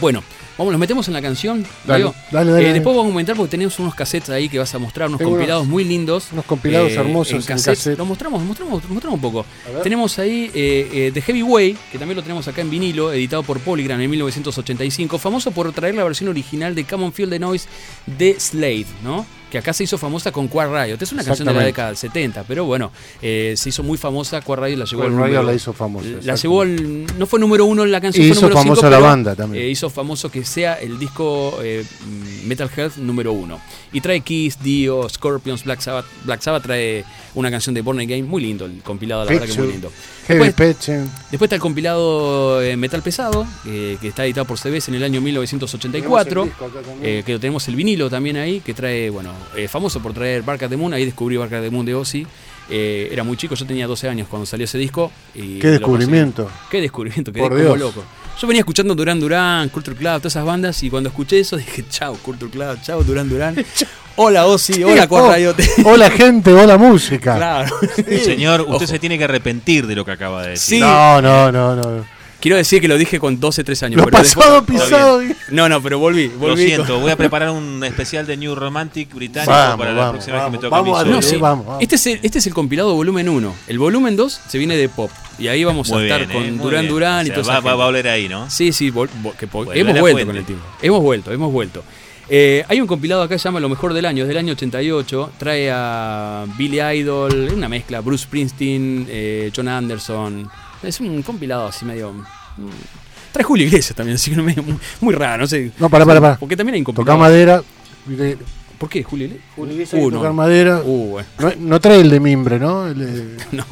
[0.00, 0.22] Bueno,
[0.58, 1.64] vamos, nos metemos en la canción.
[1.84, 2.14] Dale, Diego.
[2.30, 2.74] dale, dale, Eh, dale.
[2.74, 5.32] después vamos a comentar porque tenemos unos cassettes ahí que vas a mostrar, unos Tengo
[5.32, 6.28] compilados unos- muy lindos.
[6.32, 7.74] unos compilados hermosos en en cassette.
[7.76, 7.98] cassette.
[7.98, 9.46] Lo mostramos, mostramos, mostramos un poco.
[9.82, 13.60] Tenemos ahí eh, eh, The Heavyweight, que también lo tenemos acá en vinilo, editado por
[13.60, 17.66] Polygram en 1985, famoso por traer la versión original de Common Field the Noise
[18.06, 19.24] de Slade, ¿no?
[19.52, 20.96] Que acá se hizo famosa con Quad Riot.
[20.98, 22.90] Es una canción de la década del 70, pero bueno,
[23.20, 24.40] eh, se hizo muy famosa.
[24.40, 27.26] Quad Riot la llevó Quad al Riot número- la hizo famosa, La llevó al- no
[27.26, 29.36] fue número uno en la canción, Y fue hizo número cinco, famosa la pero, banda
[29.36, 29.62] también.
[29.62, 31.84] eh, hizo famoso que sea el disco eh,
[32.46, 33.60] Metal Health número uno.
[33.92, 36.06] Y trae Kiss, Dio, Scorpions, Black Sabbath.
[36.24, 39.48] Black Sabbath trae una canción de Born Again muy lindo, el compilado, la verdad que
[39.52, 39.92] muy Picture, lindo.
[40.28, 40.76] Heavy Después,
[41.30, 46.44] después está el compilado Metal Pesado, que está editado por CBS en el año 1984.
[46.44, 46.62] Tenemos
[47.02, 50.42] el disco que tenemos el vinilo también ahí, que trae, bueno, eh, famoso por traer
[50.42, 50.92] Barca de Moon.
[50.94, 52.26] Ahí descubrí Barca de Moon de Ozzy.
[52.70, 55.10] Eh, era muy chico, yo tenía 12 años cuando salió ese disco.
[55.34, 56.48] y Qué descubrimiento.
[56.70, 57.78] Qué descubrimiento, quedé Por como Dios.
[57.78, 58.04] loco.
[58.40, 61.84] Yo venía escuchando Duran Duran, Culture Club, todas esas bandas, y cuando escuché eso dije,
[61.90, 63.56] chao, Culture Club, chao, Duran Duran.
[64.16, 65.56] hola Ozzy, hola Oh, Quad Riot.
[65.84, 67.36] Hola gente, hola música.
[67.36, 67.74] claro.
[68.24, 68.86] Señor, usted Ojo.
[68.86, 70.76] se tiene que arrepentir de lo que acaba de decir.
[70.78, 70.80] Sí.
[70.80, 72.04] No, no, no, no.
[72.42, 73.98] Quiero decir que lo dije con 12, 13 años.
[74.00, 75.22] Lo pero después- pasado pisado.
[75.22, 79.14] y- No, no, pero volví, Lo siento, voy a preparar un especial de New Romantic
[79.14, 81.04] británico Vamos, para la vamos, próxima vez que me toque a mí vamos a.
[81.08, 81.36] No, Sí, sí.
[81.36, 81.82] vamos, vamos.
[81.82, 83.54] Este, es el, este es el compilado volumen 1.
[83.68, 85.10] El volumen 2 se viene de pop.
[85.38, 86.88] Y ahí vamos a estar bien, eh, con bien.
[86.88, 88.50] Duran O y todo va, va- va a oler ahí, ¿no?
[88.50, 90.26] Sí, sí, vol- vol- que hemos la vuelto fuente.
[90.26, 90.64] con el tiempo.
[90.82, 91.84] Hemos vuelto, hemos vuelto.
[92.28, 94.52] Eh, hay un compilado acá que se llama Lo mejor del año, es del año
[94.54, 95.30] 88.
[95.38, 100.48] Trae a Billy Idol, una mezcla, Bruce Springsteen, eh, John Anderson.
[100.82, 102.12] Es un compilado así medio.
[102.12, 102.22] mm,
[103.32, 105.70] Trae Julio Iglesias también, así que no medio muy, muy raro, no sé.
[105.78, 106.36] No, pará, pará, pará.
[106.38, 107.62] Porque también hay un Tocar madera.
[108.06, 108.36] de-
[108.78, 109.48] ¿Por qué, Julio Iglesias?
[109.54, 110.34] Julio Iglesias Uh, tocar no.
[110.34, 110.82] madera.
[110.84, 111.28] Uh, bueno.
[111.38, 112.88] No, no trae el de mimbre, ¿no?
[112.88, 113.64] El de- No.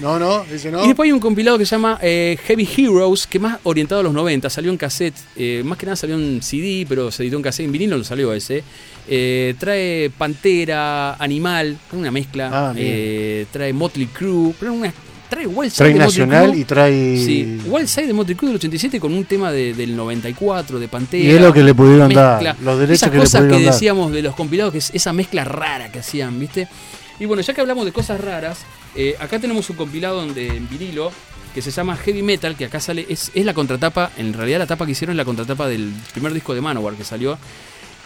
[0.00, 0.82] No, no, ese no.
[0.84, 4.04] Y después hay un compilado que se llama eh, Heavy Heroes, que más orientado a
[4.04, 7.36] los 90, salió en cassette, eh, más que nada salió en CD, pero se editó
[7.36, 8.62] en cassette, en vinilo no salió ese.
[9.08, 14.92] Eh, trae Pantera, Animal, una mezcla, Ah, eh, trae Motley Crue, pero una,
[15.28, 17.16] trae Wild Side trae de nacional y trae.
[17.18, 21.24] Sí, Wild Side de Motley del 87 con un tema de- del 94, de Pantera.
[21.24, 22.38] Y es lo que le pudieron mezcla.
[22.40, 23.74] dar, los derechos Esas que le cosas pudieron que dar.
[23.74, 26.68] decíamos de los compilados, que es esa mezcla rara que hacían, ¿viste?
[27.18, 28.58] Y bueno, ya que hablamos de cosas raras,
[28.94, 31.10] eh, acá tenemos un compilado donde, en vinilo
[31.54, 34.66] que se llama Heavy Metal, que acá sale, es, es la contratapa, en realidad la
[34.66, 37.38] tapa que hicieron es la contratapa del primer disco de Manowar que salió.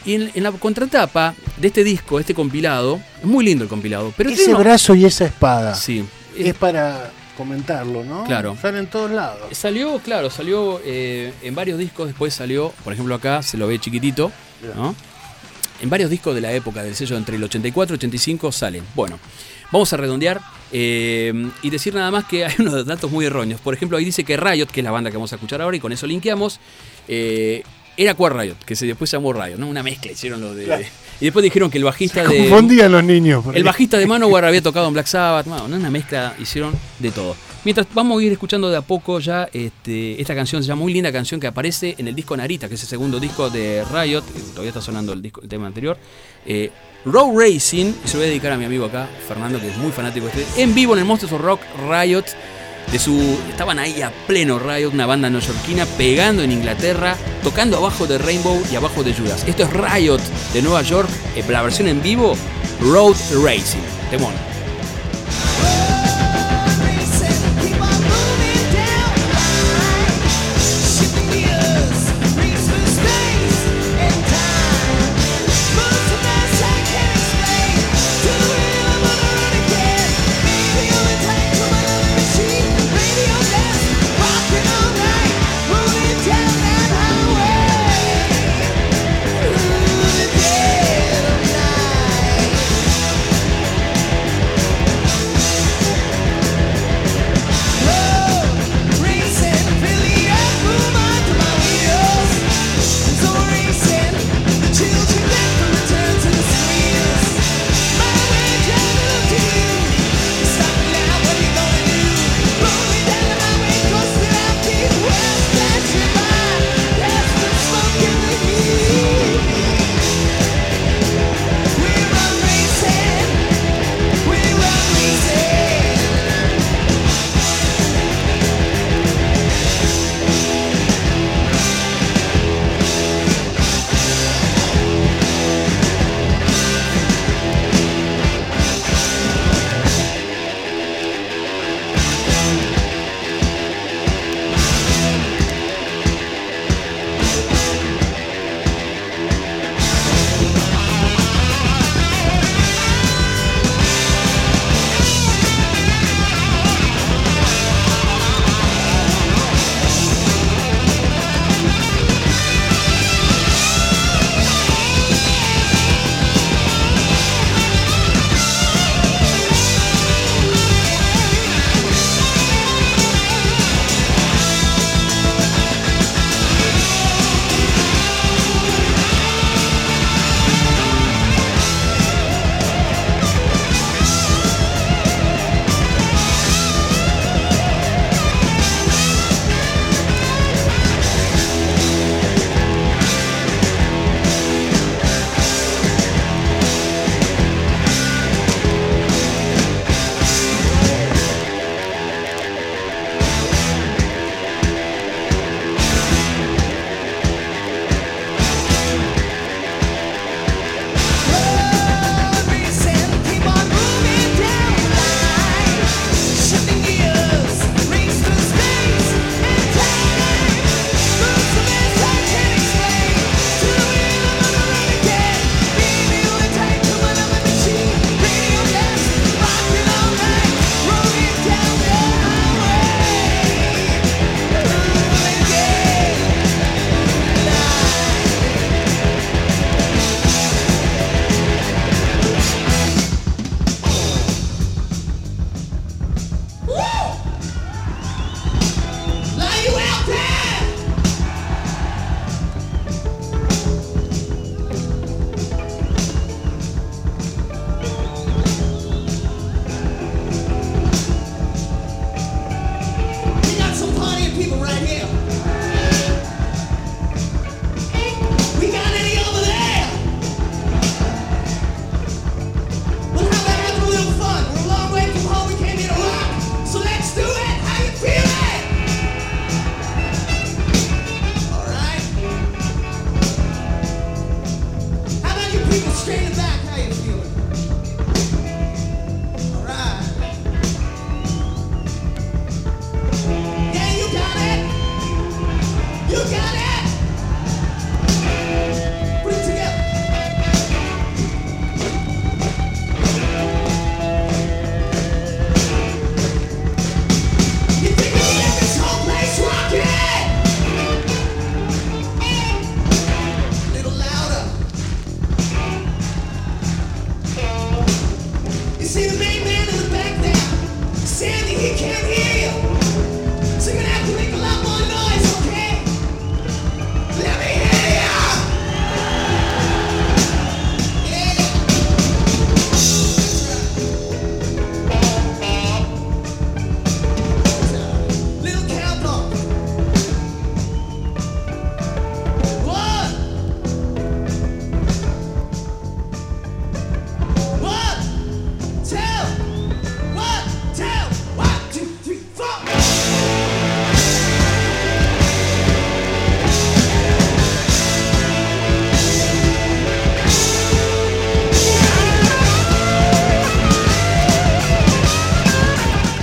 [0.07, 4.15] Y en, en la contratapa de este disco, este compilado, es muy lindo el compilado,
[4.17, 5.75] pero Ese tiene brazo y esa espada.
[5.75, 6.05] Sí.
[6.37, 8.25] Es para comentarlo, ¿no?
[8.25, 8.53] Claro.
[8.53, 9.57] Están en todos lados.
[9.57, 13.79] Salió, claro, salió eh, en varios discos, después salió, por ejemplo acá se lo ve
[13.79, 14.31] chiquitito,
[14.77, 14.95] ¿no?
[15.81, 18.85] En varios discos de la época del sello entre el 84 y 85 salen.
[18.95, 19.19] Bueno,
[19.73, 20.41] vamos a redondear
[20.73, 23.61] eh, y decir nada más que hay unos datos muy erróneos.
[23.61, 25.77] Por ejemplo, ahí dice que Riot, que es la banda que vamos a escuchar ahora
[25.77, 26.61] y con eso linkeamos,
[27.09, 27.63] eh,
[27.97, 29.69] era Quad Riot, que se después se llamó Riot, ¿no?
[29.69, 30.65] Una mezcla hicieron lo de...
[30.65, 30.85] Claro.
[31.21, 32.49] Y después dijeron que el bajista de...
[32.49, 33.45] Confundían los niños.
[33.53, 37.37] El bajista de Manowar había tocado en Black Sabbath, bueno, una mezcla, hicieron de todo.
[37.63, 40.95] Mientras vamos a ir escuchando de a poco ya este, esta canción, se llama muy
[40.95, 44.23] linda canción que aparece en el disco Narita, que es el segundo disco de Riot,
[44.23, 45.99] que todavía está sonando el, disco, el tema anterior.
[46.47, 46.71] Eh,
[47.05, 49.77] Road Racing, y se lo voy a dedicar a mi amigo acá, Fernando, que es
[49.77, 51.61] muy fanático de este, en vivo en el Monsters of Rock
[51.91, 52.25] Riot.
[52.93, 58.07] De su, estaban ahí a pleno Riot, una banda neoyorquina pegando en Inglaterra, tocando abajo
[58.07, 59.45] de Rainbow y abajo de Judas.
[59.47, 60.21] Esto es Riot
[60.53, 62.37] de Nueva York, eh, la versión en vivo,
[62.81, 63.79] Road Racing.
[64.11, 64.35] Temón.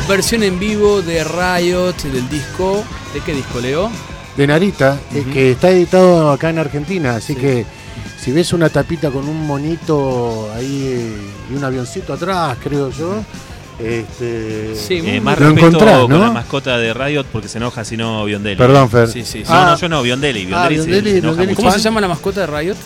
[0.07, 2.83] Versión en vivo de Riot del disco.
[3.13, 3.89] ¿De qué disco, Leo?
[4.35, 5.31] de Narita, Ujú.
[5.31, 7.39] que está editado acá en Argentina, así Sí.
[7.39, 7.65] que
[8.21, 11.11] si ves una tapita con un monito ahí eh,
[11.51, 13.15] y un avioncito atrás, creo yo,
[13.79, 16.19] este, Sí, Eh, más Lo respeto encontrás, con ¿no?
[16.19, 18.57] la mascota de Riot porque se enoja si no Biondelli.
[18.57, 19.07] Perdón, Fer.
[19.07, 19.43] Sí, sí, sí.
[19.49, 20.45] No, Ah, no, yo no, Biondelli.
[20.45, 21.47] Biondelli, Ah, se- Biondelli, se enoja Biondelli.
[21.49, 21.61] mucho.
[21.63, 22.77] ¿Cómo se llama la mascota de Riot?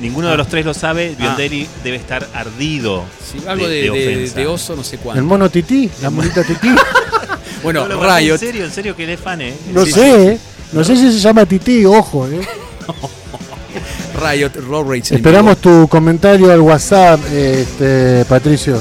[0.00, 1.14] Ninguno de los tres lo sabe.
[1.14, 1.22] Ah.
[1.22, 3.04] Biondelli debe estar ardido.
[3.32, 4.34] Sí, algo de, de de- ofensa.
[4.38, 5.22] de oso, no sé el cuánto.
[5.24, 6.68] mono tití, la monita tití,
[7.62, 8.34] Bueno, No, Riot.
[8.34, 9.54] En serio, en serio que él es fan, ¿eh?
[9.72, 10.38] no Sí, sé, eh,
[10.72, 12.40] no sé si se llama tití, ojo, eh.
[14.20, 15.14] Riot Road Rage.
[15.16, 18.80] Esperamos tu comentario al WhatsApp, este, Patricio.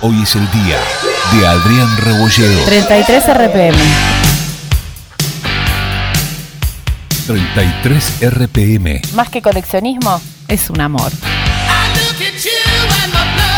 [0.00, 0.78] Hoy es el día
[1.32, 2.64] de Adrián Rebolledo.
[2.66, 3.76] 33 RPM.
[7.26, 9.02] 33 RPM.
[9.14, 11.10] Más que coleccionismo, es un amor.
[11.10, 12.50] I look at you
[13.02, 13.57] and my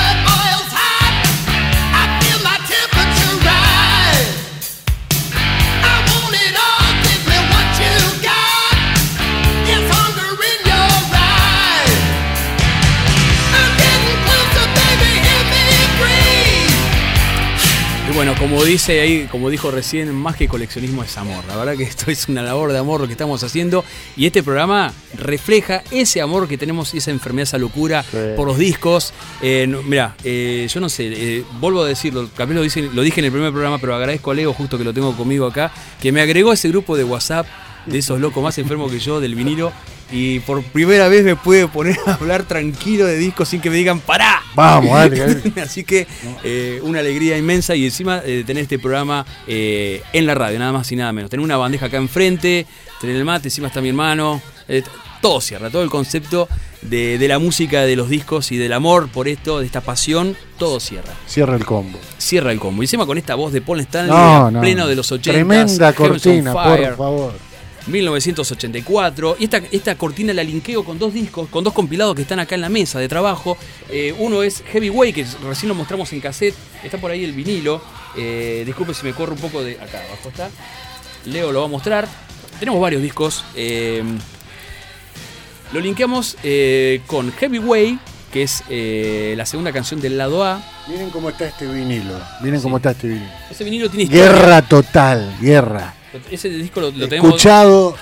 [18.21, 21.43] bueno, como dice ahí, como dijo recién, más que coleccionismo es amor.
[21.49, 23.83] La verdad que esto es una labor de amor lo que estamos haciendo.
[24.15, 28.19] Y este programa refleja ese amor que tenemos y esa enfermedad, esa locura Sí.
[28.37, 29.15] por los discos.
[29.41, 33.01] Eh, no- mira, eh, yo no sé, eh, vuelvo a decirlo, capaz lo, dice- lo
[33.01, 35.73] dije en el primer programa, pero agradezco a Leo, justo que lo tengo conmigo acá,
[36.03, 37.47] que me agregó a ese grupo de WhatsApp
[37.87, 39.73] de esos locos más enfermos que yo, del vinilo.
[40.13, 43.77] Y por primera vez me pude poner a hablar tranquilo de discos sin que me
[43.77, 44.40] digan ¡Pará!
[44.55, 45.43] Vamos, dale.
[45.63, 46.07] Así que
[46.45, 50.73] eh, una alegría inmensa y encima eh, tener este programa eh, en la radio, nada
[50.73, 51.31] más y nada menos.
[51.31, 52.67] Tener una bandeja acá enfrente,
[53.01, 54.41] tener el mate, encima está mi hermano.
[54.69, 54.83] eh,
[55.21, 56.49] todo cierra, todo el concepto
[56.81, 60.35] de, de la música, de los discos y del amor por esto, de esta pasión,
[60.59, 61.13] todo cierra.
[61.27, 61.99] Cierra el combo.
[62.17, 62.83] Cierra el combo.
[62.83, 64.61] Y encima con esta voz de Paul Stanley No, no.
[64.63, 67.50] pleno de los 80 Tremenda cortina, por favor.
[67.91, 69.37] 1984.
[69.39, 72.55] Y esta, esta cortina la linkeo con dos discos, con dos compilados que están acá
[72.55, 73.57] en la mesa de trabajo.
[73.91, 76.55] Eh, uno es Heavyweight, que recién lo mostramos en cassette.
[76.83, 77.83] Está por ahí el vinilo.
[78.17, 79.75] Eh, disculpe si me corro un poco de.
[79.75, 80.51] Acá abajo está.
[81.27, 82.09] Leo lo va a mostrar.
[82.59, 83.45] Tenemos varios discos.
[83.55, 84.03] eh,
[85.73, 88.01] lo linkeamos eh, con Heavyweight,
[88.33, 90.61] que es eh, la segunda canción del lado A.
[90.89, 92.21] Miren cómo está este vinilo.
[92.43, 93.31] Miren cómo está este vinilo.
[93.49, 94.25] Ese vinilo tiene historia.
[94.33, 95.95] Guerra total, guerra.
[96.31, 97.29] Ese disco lo, lo tenemos.
[97.31, 97.95] Escuchado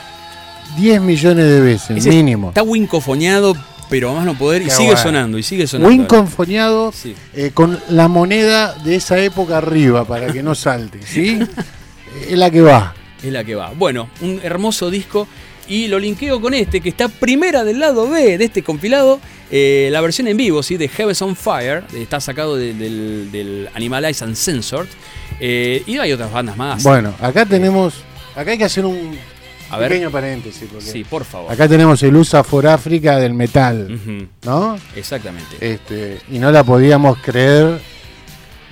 [0.79, 2.49] 10 millones de veces, Ese mínimo.
[2.49, 3.55] Está wincofoneado,
[3.91, 4.63] pero a más no poder.
[4.63, 5.89] Y sigue sonando, y sigue sonando.
[5.91, 7.15] Win confoneado Sí.
[7.35, 11.39] eh, con la moneda de esa época arriba para que no salte, ¿sí?
[12.29, 12.95] es la que va.
[13.23, 13.73] Es la que va.
[13.77, 15.27] Bueno, un hermoso disco.
[15.71, 19.21] Y lo linkeo con este, que está primera del lado B de este compilado.
[19.51, 20.77] eh, la versión en vivo, ¿sí?
[20.79, 21.83] De Heavens on Fire.
[21.95, 24.89] Está sacado de- del, del Animalized and Censored.
[25.41, 26.83] Eh, y hay otras bandas más.
[26.83, 27.95] Bueno, acá tenemos,
[28.37, 29.17] acá hay que hacer un
[29.71, 29.89] A ver.
[29.91, 30.69] pequeño paréntesis.
[30.71, 31.51] porque Sí, por favor.
[31.53, 34.77] Acá tenemos el USA for Africa del metal, ¿no?
[34.97, 35.57] Exactamente.
[35.61, 37.81] Este, y no la podíamos creer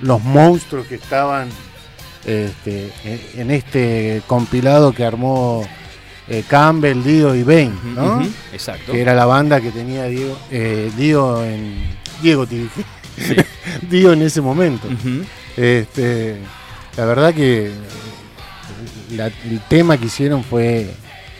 [0.01, 1.49] los monstruos que estaban
[2.25, 5.65] este, en- en este compilado que armó
[6.27, 8.21] eh, Campbell, Dio y Bane, ¿no?
[8.51, 8.91] Exacto.
[8.91, 11.95] Que era la banda que tenía Diego, eh, Dio en.
[12.21, 12.83] Diego, te dije.
[13.17, 13.35] Sí.
[13.89, 14.87] Dio en ese momento.
[14.87, 15.23] Ujú.
[15.57, 16.37] Este,
[16.95, 17.71] la verdad que
[19.11, 20.93] el tema que hicieron fue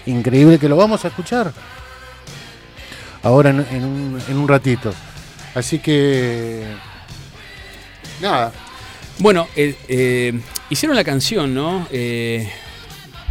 [0.05, 1.53] increíble, que lo vamos a escuchar
[3.24, 4.93] ahora en, un, en un ratito.
[5.53, 6.63] Así que,
[8.22, 8.51] nada,
[9.20, 10.39] Bueno, eh, eh,
[10.70, 11.88] hicieron la canción, ¿no?
[11.91, 12.47] Eh,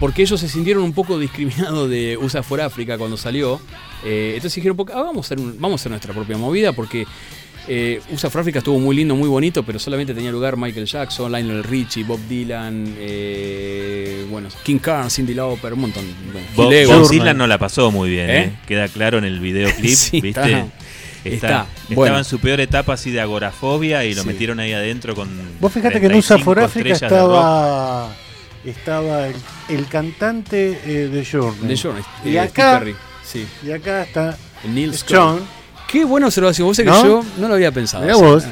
[0.01, 3.61] porque ellos se sintieron un poco discriminados de USA for Africa cuando salió.
[4.05, 5.28] Entonces dijeron, "Ah, vamos,
[5.59, 7.07] vamos a hacer nuestra propia movida porque
[7.69, 11.31] eh, USA for Africa estuvo muy lindo, muy bonito, pero solamente tenía lugar Michael Jackson,
[11.33, 16.05] Lionel Richie, Bob Dylan, eh, bueno, King Carnes, Cindy Lauper, un montón.
[16.33, 17.11] Bueno, Bob, Bob.
[17.11, 18.39] Dylan no la pasó muy bien, ¿Eh?
[18.45, 18.53] ¿eh?
[18.67, 20.29] Queda claro en el videoclip, Sí, ¿viste?
[20.41, 20.49] está.
[20.49, 20.67] Está,
[21.25, 21.47] Está.
[21.47, 22.19] estaba Bueno.
[22.19, 24.29] en su peor etapa así de agorafobia y lo Sí.
[24.29, 25.29] metieron ahí adentro con.
[25.61, 28.14] Vos fíjate que en USA 35 for Africa estaba,
[28.64, 29.35] estaba el,
[29.69, 31.67] el cantante eh, de Journey.
[31.69, 32.95] De Journey, Y eh, acá, Perry,
[33.25, 33.45] sí.
[33.67, 34.39] y acá está
[34.73, 35.17] Neil Scott.
[35.17, 35.56] John.
[35.91, 36.66] Qué buena observación.
[36.68, 37.05] Vos sé que ¿No?
[37.05, 38.03] yo no lo había pensado.
[38.05, 38.45] Mirá vos.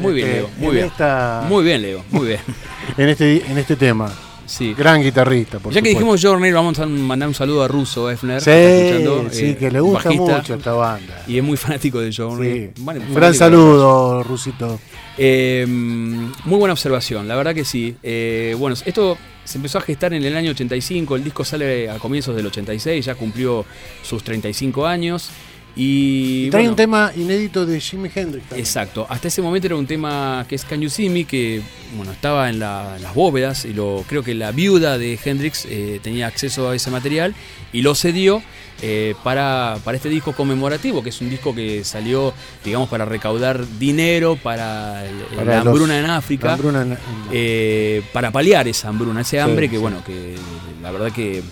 [0.00, 0.50] Muy bien, este, Leo.
[0.58, 0.86] Muy en bien.
[0.86, 2.04] esta- Muy bien, Leo.
[2.10, 2.40] Muy bien.
[2.96, 4.12] en, este, en este tema.
[4.44, 4.74] Sí.
[4.74, 8.40] Gran guitarrista, por ya que dijimos Journey, vamos a mandar un saludo a Russo Efner.
[8.40, 11.22] Sí, que sí, eh, que le gusta bajista, mucho esta banda.
[11.26, 12.66] Y es muy fanático de Journey.
[12.74, 12.82] Sí.
[12.82, 14.78] Vale, gran saludo, Rusito.
[15.16, 17.96] Eh, muy buena observación, la verdad que sí.
[18.02, 21.98] Eh, bueno, esto se empezó a gestar en el año 85, el disco sale a
[21.98, 23.64] comienzos del 86, ya cumplió
[24.02, 25.30] sus 35 años.
[25.74, 28.44] Y, trae bueno, un tema inédito de Jimi Hendrix.
[28.48, 28.60] también.
[28.66, 31.62] Exacto, hasta ese momento era un tema que es Can You See Me, que
[31.96, 35.66] bueno, estaba en, la- en las bóvedas y lo, creo que la viuda de Hendrix
[35.68, 37.34] eh, tenía acceso a ese material
[37.72, 38.42] y lo cedió
[38.82, 43.64] eh, para, para este disco conmemorativo, que es un disco que salió, digamos, para recaudar
[43.78, 46.46] dinero para, el- Para la los- hambruna en África.
[46.48, 46.98] La hambruna en- en-
[47.32, 49.80] eh, para paliar esa hambruna, ese hambre que sí.
[49.82, 50.34] bueno, que
[50.82, 51.42] la verdad que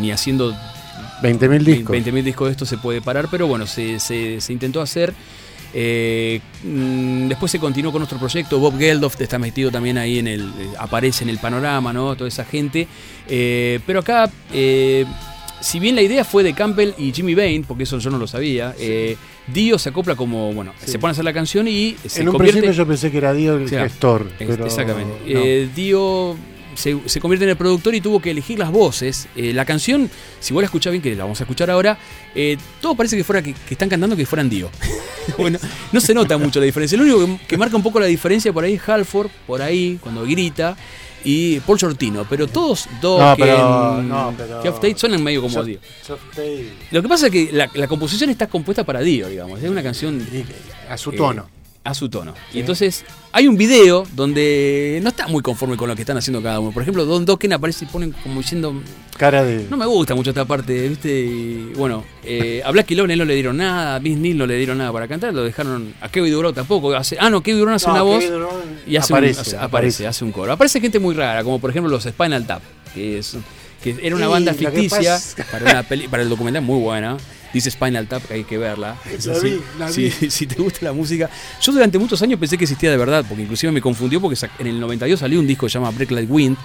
[0.00, 0.56] ni haciendo
[1.22, 1.96] 20.000 discos.
[1.96, 5.12] 20.000 discos de esto se puede parar, pero bueno, se, se- se intentó hacer.
[5.74, 8.58] Eh, mm, después se continuó con otro proyecto.
[8.58, 10.42] Bob Geldof está metido también ahí en el.
[10.42, 12.14] eh, aparece en el panorama, ¿no?
[12.14, 12.86] Toda esa gente.
[13.28, 15.06] Eh, pero acá, eh,
[15.62, 18.26] si bien la idea fue de Campbell y Jimmy Bain, porque eso yo no lo
[18.26, 19.16] sabía, eh,
[19.46, 20.52] Dio se acopla como.
[20.52, 20.90] Bueno, Sí.
[20.92, 22.60] se pone a hacer la canción y se en un convierte.
[22.60, 24.30] principio yo pensé que era Dio el gestor.
[24.38, 25.14] Pero Exactamente.
[25.24, 25.40] no.
[25.40, 26.36] Eh, Dio
[26.74, 29.28] se, se convierte en el productor y tuvo que elegir las voces.
[29.36, 30.10] Eh, la canción,
[30.40, 31.98] si vos la escuchás bien, que la vamos a escuchar ahora,
[32.34, 34.70] eh, todo parece que fuera que, que están cantando que fueran Dio.
[35.38, 35.58] bueno,
[35.92, 36.96] no se nota mucho la diferencia.
[36.98, 39.98] Lo único que, que marca un poco la diferencia por ahí es Halford, por ahí,
[40.02, 40.76] cuando grita.
[41.24, 45.22] Y Paul Shortino, pero todos dos No, que pero- en no, pero- Geoff Tate suenan
[45.22, 45.78] medio como Dio.
[46.90, 49.62] Lo que pasa es que la, la composición está compuesta para Dio, digamos.
[49.62, 50.20] Es una canción
[50.88, 51.48] a su eh, tono.
[51.84, 52.32] A su tono.
[52.52, 52.58] Sí.
[52.58, 56.42] Y entonces hay un video donde no está muy conforme con lo que están haciendo
[56.42, 56.70] cada uno.
[56.72, 58.74] Por ejemplo, Don Dokken aparece y ponen como diciendo,
[59.16, 59.66] Cara de.
[59.68, 61.20] no me gusta mucho esta parte, ¿viste?
[61.20, 64.56] Y, bueno, eh, a Blacky Lone no le dieron nada, a Vince Neil no le
[64.56, 66.94] dieron nada para cantar, lo dejaron a Kevin Durant tampoco.
[66.94, 68.24] Hace, ah, no, Kevin Durant hace No, una voz
[68.86, 70.06] y hace aparece, un, hace- aparece.
[70.06, 70.52] hace un coro.
[70.52, 72.62] Aparece gente muy rara, como por ejemplo los Spinal Tap,
[72.94, 73.36] que es
[73.82, 75.18] que era una Sí, banda ficticia
[75.50, 77.16] para, una peli- para el documental muy buena.
[77.52, 78.96] Dice Spinal Tap, que hay que verla.
[79.10, 79.50] Es La así.
[79.50, 80.10] vi, la Si- vi.
[80.30, 81.28] si te gusta la música.
[81.60, 84.66] Yo durante muchos años pensé que existía de verdad, porque inclusive me confundió porque en
[84.66, 86.56] el 92 salió un disco que se llama Break Like Wind,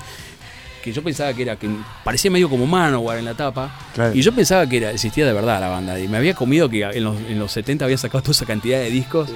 [0.83, 1.69] que yo pensaba que era, que
[2.05, 4.15] parecía medio como Manowar en la tapa, Claro.
[4.15, 6.83] y yo pensaba que era, existía de verdad la banda, y me había comido que
[6.83, 9.29] en los, en los 70 había sacado toda esa cantidad de discos,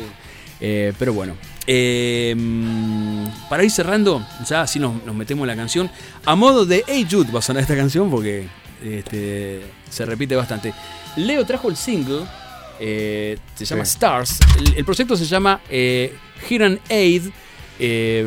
[0.64, 1.34] Eh, pero bueno.
[1.66, 5.89] Eh, mm, para ir cerrando, ya así nos, nos metemos en la canción,
[6.24, 8.45] a modo de Hey Jude va a sonar esta canción porque
[8.86, 10.72] este, se repite bastante.
[11.18, 12.22] Leo trajo el single,
[12.80, 13.91] eh, se llama Sí.
[13.91, 14.39] Stars.
[14.57, 16.16] El, el proyecto se llama eh,
[16.62, 17.24] and Aid.
[17.80, 18.26] eh,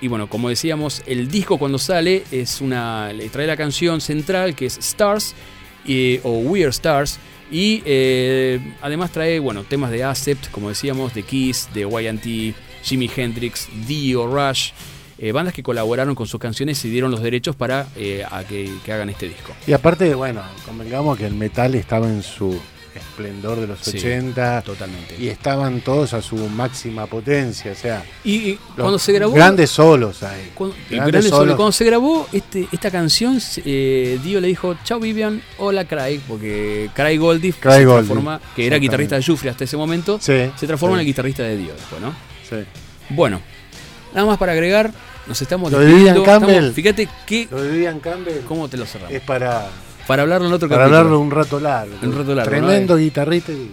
[0.00, 3.12] y bueno, como decíamos, el disco cuando sale es una.
[3.12, 5.34] le trae la canción central que es Stars
[5.86, 7.18] eh, o We Are Stars.
[7.50, 12.54] Y eh, además trae, bueno, temas de Acept, como decíamos, de Kiss, de YT,
[12.84, 14.70] Jimi Hendrix, Dio, Rush.
[15.18, 18.70] Eh, bandas que colaboraron con sus canciones y dieron los derechos para eh, a que,
[18.84, 19.52] que hagan este disco.
[19.66, 22.58] Y aparte, bueno, convengamos que el metal estaba en su
[22.94, 25.14] esplendor de los Sí, 80 Totalmente.
[25.20, 27.70] y estaban todos a su máxima potencia.
[27.72, 29.32] O sea, Y, y los cuando se grabó.
[29.34, 30.50] Grandes solos ahí.
[30.54, 31.38] Cuando, Grandes grandes solos.
[31.40, 31.56] solos.
[31.56, 36.90] Cuando se grabó este, esta canción, eh, Dio le dijo, chao Vivian, hola Craig, porque
[36.94, 40.96] Craig Craig se transforma, que era guitarrista de Jufri hasta ese momento, Sí, se transforma
[40.96, 42.12] sí, en el guitarrista de Dio después, ¿no?
[42.48, 42.56] sí.
[43.10, 43.40] Bueno,
[44.14, 44.92] nada más para agregar,
[45.26, 46.50] nos estamos Lo despidiendo, Campbell.
[46.56, 49.12] estamos- fíjate que, Lo de Vivian Campbell cómo te lo cerramos.
[49.14, 49.68] es para,
[50.06, 50.98] Para hablarlo en otro para capítulo.
[50.98, 51.94] hablarlo un rato largo.
[52.02, 53.52] Un rato largo, Tremendo guitarrista.
[53.52, 53.70] y-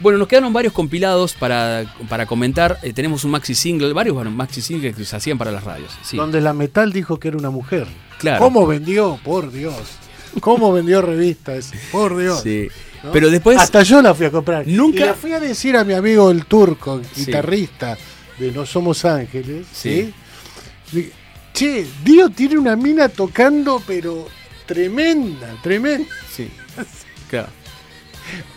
[0.00, 2.78] Bueno, nos quedaron varios compilados para, para comentar.
[2.82, 5.92] Eh, tenemos un maxi single, varios bueno, maxi singles que se hacían para las radios.
[6.02, 7.86] Sí, Donde la metal dijo que era una mujer.
[8.18, 8.38] claro.
[8.42, 9.18] ¿Cómo vendió?
[9.22, 9.74] Por Dios.
[10.40, 11.72] ¿Cómo vendió revistas?
[11.92, 12.40] Por Dios.
[12.42, 12.68] Sí.
[13.02, 13.12] ¿no?
[13.12, 13.58] Pero después.
[13.58, 14.66] Hasta yo la fui a comprar.
[14.66, 17.26] Nunca- Y le fui a decir a mi amigo el turco, Sí.
[18.40, 20.12] De No Somos Ángeles, Sí.
[21.52, 24.26] Che, Dio tiene una mina tocando, pero
[24.66, 26.08] tremenda, tremenda.
[26.34, 26.48] Sí.
[27.30, 27.46] Claro.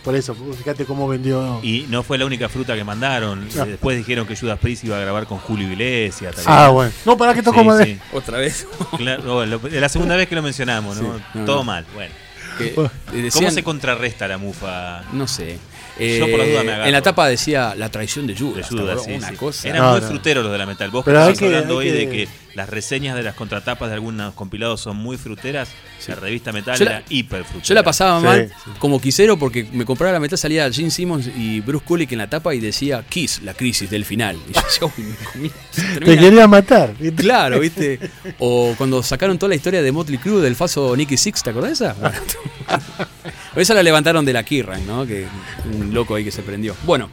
[0.04, 1.60] Por eso, fíjate cómo vendió.
[1.62, 3.48] Y no fue la única fruta que mandaron.
[3.56, 3.66] No.
[3.68, 6.38] Después dijeron que Judas Priest iba a grabar con Julio Iglesias.
[6.48, 6.92] Ah, bueno.
[7.06, 8.00] No, para que tocó Sí.
[8.14, 8.66] Otra vez.
[8.98, 11.18] Claro, bueno, lo- es la segunda vez que lo mencionamos, ¿no?
[11.18, 11.24] Sí.
[11.36, 11.64] No, Todo no.
[11.66, 11.86] mal.
[11.94, 12.14] Bueno,
[12.58, 15.04] Que, eh, ¿cómo decían- se contrarresta la mufa?
[15.14, 15.58] No sé.
[16.00, 16.86] Yo por las dudas me Eh, agarro.
[16.88, 18.68] en la tapa decía la traición de de Judas.
[19.06, 19.36] sí, Una sí.
[19.36, 19.68] cosa.
[19.70, 20.08] Eran No, muy no.
[20.08, 20.90] fruteros los de la metal.
[20.90, 24.34] Vos Pero estás que- hablando hoy de que- las reseñas de las contratapas de algunos
[24.36, 25.70] compilados son muy fruteras.
[26.08, 27.64] La revista metal Yo la- era hiper frutera.
[27.66, 28.72] Yo la pasaba Sí, mal sí.
[28.78, 32.30] como quisero porque me compraba la metal, salía Gene Simmons y Bruce Kulick en la
[32.30, 34.36] tapa y decía Kiss, la crisis del final.
[34.50, 35.16] Y yo decía, uy, me
[35.50, 36.94] comí- se Te quería matar.
[37.00, 37.24] ¿viste?
[37.24, 38.00] Claro, ¿viste?
[38.40, 41.80] O cuando sacaron toda la historia de Motley Crue del falso Nicky Six, ¿te acordás
[41.80, 41.96] de esa?
[43.56, 45.06] Esa la levantaron de la Kirran, ¿no?
[45.06, 45.26] Que
[45.72, 46.76] un loco ahí que se prendió.
[46.84, 47.10] Bueno,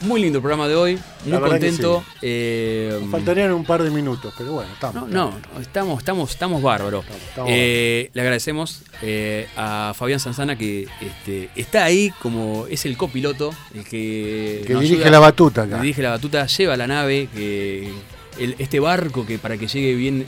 [0.00, 2.04] muy lindo el programa de hoy, muy contento.
[2.20, 5.08] eh, Nos Faltarían un par de minutos, pero bueno, estamos.
[5.08, 7.04] no, estamos, estamos, estamos bárbaros.
[7.28, 12.96] estamos Eh, le agradecemos eh, a Fabián Sanzana que este, está ahí como es el
[12.98, 15.80] copiloto, el que, Que dirige ayuda, la batuta acá.
[15.80, 17.90] dirige la batuta, lleva la nave, que
[18.38, 20.26] el- este barco que para que llegue bien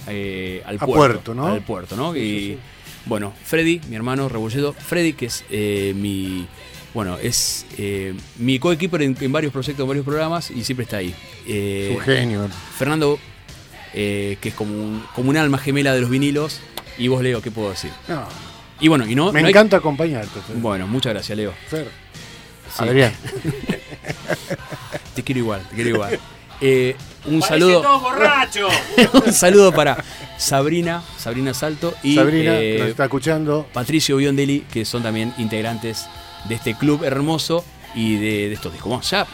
[0.67, 1.47] al A puerto, puerto, ¿no?
[1.49, 2.14] Al puerto, ¿no?
[2.14, 2.59] Sí, y sí, sí.
[3.07, 6.47] Bueno, Freddy, mi hermano Rebolledo, Freddy que es eh, mi
[6.95, 10.97] bueno, es eh, mi coequiper en, en varios proyectos, en varios programas y siempre está
[10.99, 11.15] ahí.
[11.47, 12.49] Eh, Su genio.
[12.79, 13.19] Fernando,
[13.93, 16.61] eh, que es como un, como un alma gemela de los vinilos.
[16.99, 17.91] Y vos, Leo, ¿qué puedo decir?
[18.09, 18.27] No,
[18.81, 19.31] Y bueno, y no.
[19.31, 20.41] me no hay- encanta acompañarte.
[20.41, 20.57] Fer.
[20.57, 21.53] Bueno, muchas gracias, Leo.
[21.69, 21.89] Fer.
[22.75, 22.83] Sí.
[22.85, 23.13] Adrián.
[25.15, 26.19] Te quiero igual, te quiero igual.
[26.61, 26.97] Eh,
[27.27, 27.83] un saludo.
[29.27, 30.03] un saludo para
[30.39, 33.67] Sabrina, Sabrina Salto y Sabrina, eh, que nos está escuchando.
[33.73, 36.07] Patricio Biondelli, que son también integrantes
[36.49, 38.89] de este club hermoso y de, de estos discos.
[38.89, 39.27] Bueno, ya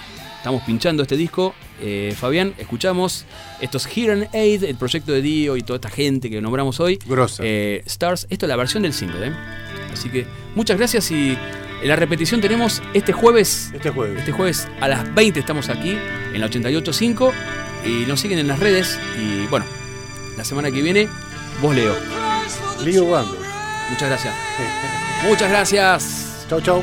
[0.42, 1.54] estamos pinchando este disco.
[1.80, 3.24] Eh, Fabián, escuchamos
[3.60, 6.98] estos Hearing Aid, el proyecto de Dio y toda esta gente que nombramos hoy.
[7.06, 7.42] Grosa.
[7.46, 9.32] Eh, Stars, esto es la versión del single, ¿eh?
[9.92, 11.36] Así que muchas gracias y
[11.84, 13.70] la repetición tenemos este jueves.
[13.74, 14.18] Este jueves.
[14.18, 15.98] Este jueves a las 20 estamos aquí
[16.32, 17.32] en la 88.5
[17.84, 19.66] y nos siguen en las redes y bueno,
[20.36, 21.08] la semana que viene
[21.60, 21.94] vos Leo.
[22.84, 23.38] Lío Wando.
[23.90, 24.34] Muchas gracias.
[25.24, 26.46] Muchas gracias.
[26.48, 26.82] Chau, chau.